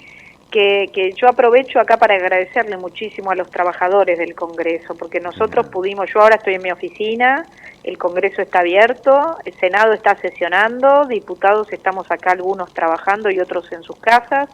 [0.53, 5.67] que, que yo aprovecho acá para agradecerle muchísimo a los trabajadores del Congreso, porque nosotros
[5.69, 7.43] pudimos, yo ahora estoy en mi oficina,
[7.83, 13.71] el Congreso está abierto, el Senado está sesionando, diputados estamos acá algunos trabajando y otros
[13.71, 14.47] en sus casas.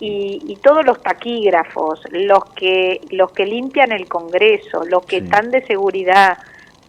[0.00, 5.24] Y, y todos los taquígrafos, los que los que limpian el Congreso, los que Sí.
[5.24, 6.38] están de seguridad,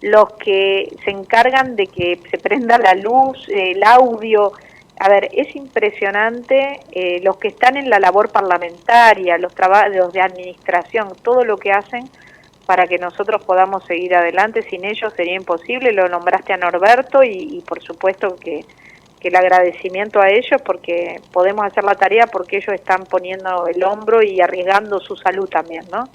[0.01, 4.53] los que se encargan de que se prenda la luz, el audio.
[5.01, 10.21] A ver, es impresionante eh, los que están en la labor parlamentaria, los trabajos de
[10.21, 12.09] administración, todo lo que hacen
[12.65, 14.61] para que nosotros podamos seguir adelante.
[14.63, 15.93] Sin ellos sería imposible.
[15.93, 18.65] Lo nombraste a Norberto y, por supuesto que,
[19.21, 23.81] que el agradecimiento a ellos porque podemos hacer la tarea porque ellos están poniendo el
[23.85, 26.09] hombro y arriesgando su salud también, ¿no?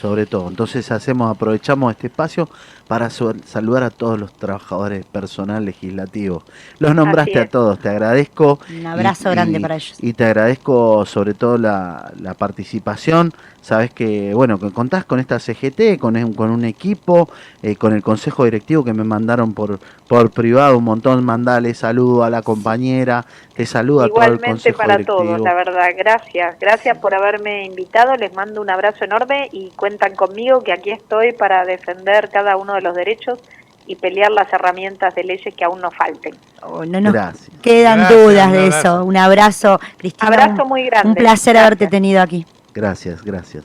[0.00, 0.48] Sobre todo.
[0.48, 2.48] Entonces hacemos, aprovechamos este espacio
[2.86, 6.44] para saludar a todos los trabajadores personal legislativos.
[6.78, 8.60] Los nombraste a todos, te agradezco.
[8.70, 9.96] Un abrazo y- grande y- para ellos.
[10.00, 13.32] Y te agradezco sobre todo la, la participación.
[13.60, 17.28] Sabes que, bueno, que contás con esta CGT, con, un- con un equipo,
[17.62, 21.22] eh, con el consejo directivo que me mandaron por, por privado un montón.
[21.24, 25.18] Mandale saludo a la compañera, te saludo a todo el Igualmente consejo para directivo.
[25.18, 25.88] todos, la verdad.
[25.98, 26.56] Gracias.
[26.58, 28.14] Gracias por haberme invitado.
[28.16, 32.74] Les mando un abrazo enorme y cuentan conmigo que aquí estoy para defender cada uno
[32.74, 33.38] de los derechos
[33.86, 36.34] y pelear las herramientas de leyes que aún nos falten.
[36.62, 37.50] Oh, no nos Gracias.
[37.60, 39.04] quedan Gracias, dudas de eso.
[39.04, 40.28] Un abrazo, Cristina.
[40.28, 41.08] Abrazo muy grande.
[41.08, 41.64] Un placer Gracias.
[41.66, 42.46] haberte tenido aquí.
[42.78, 43.64] Gracias, gracias.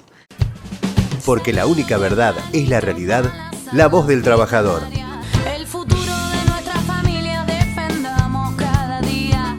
[1.24, 3.32] Porque la única verdad es la realidad,
[3.72, 4.82] la voz del trabajador.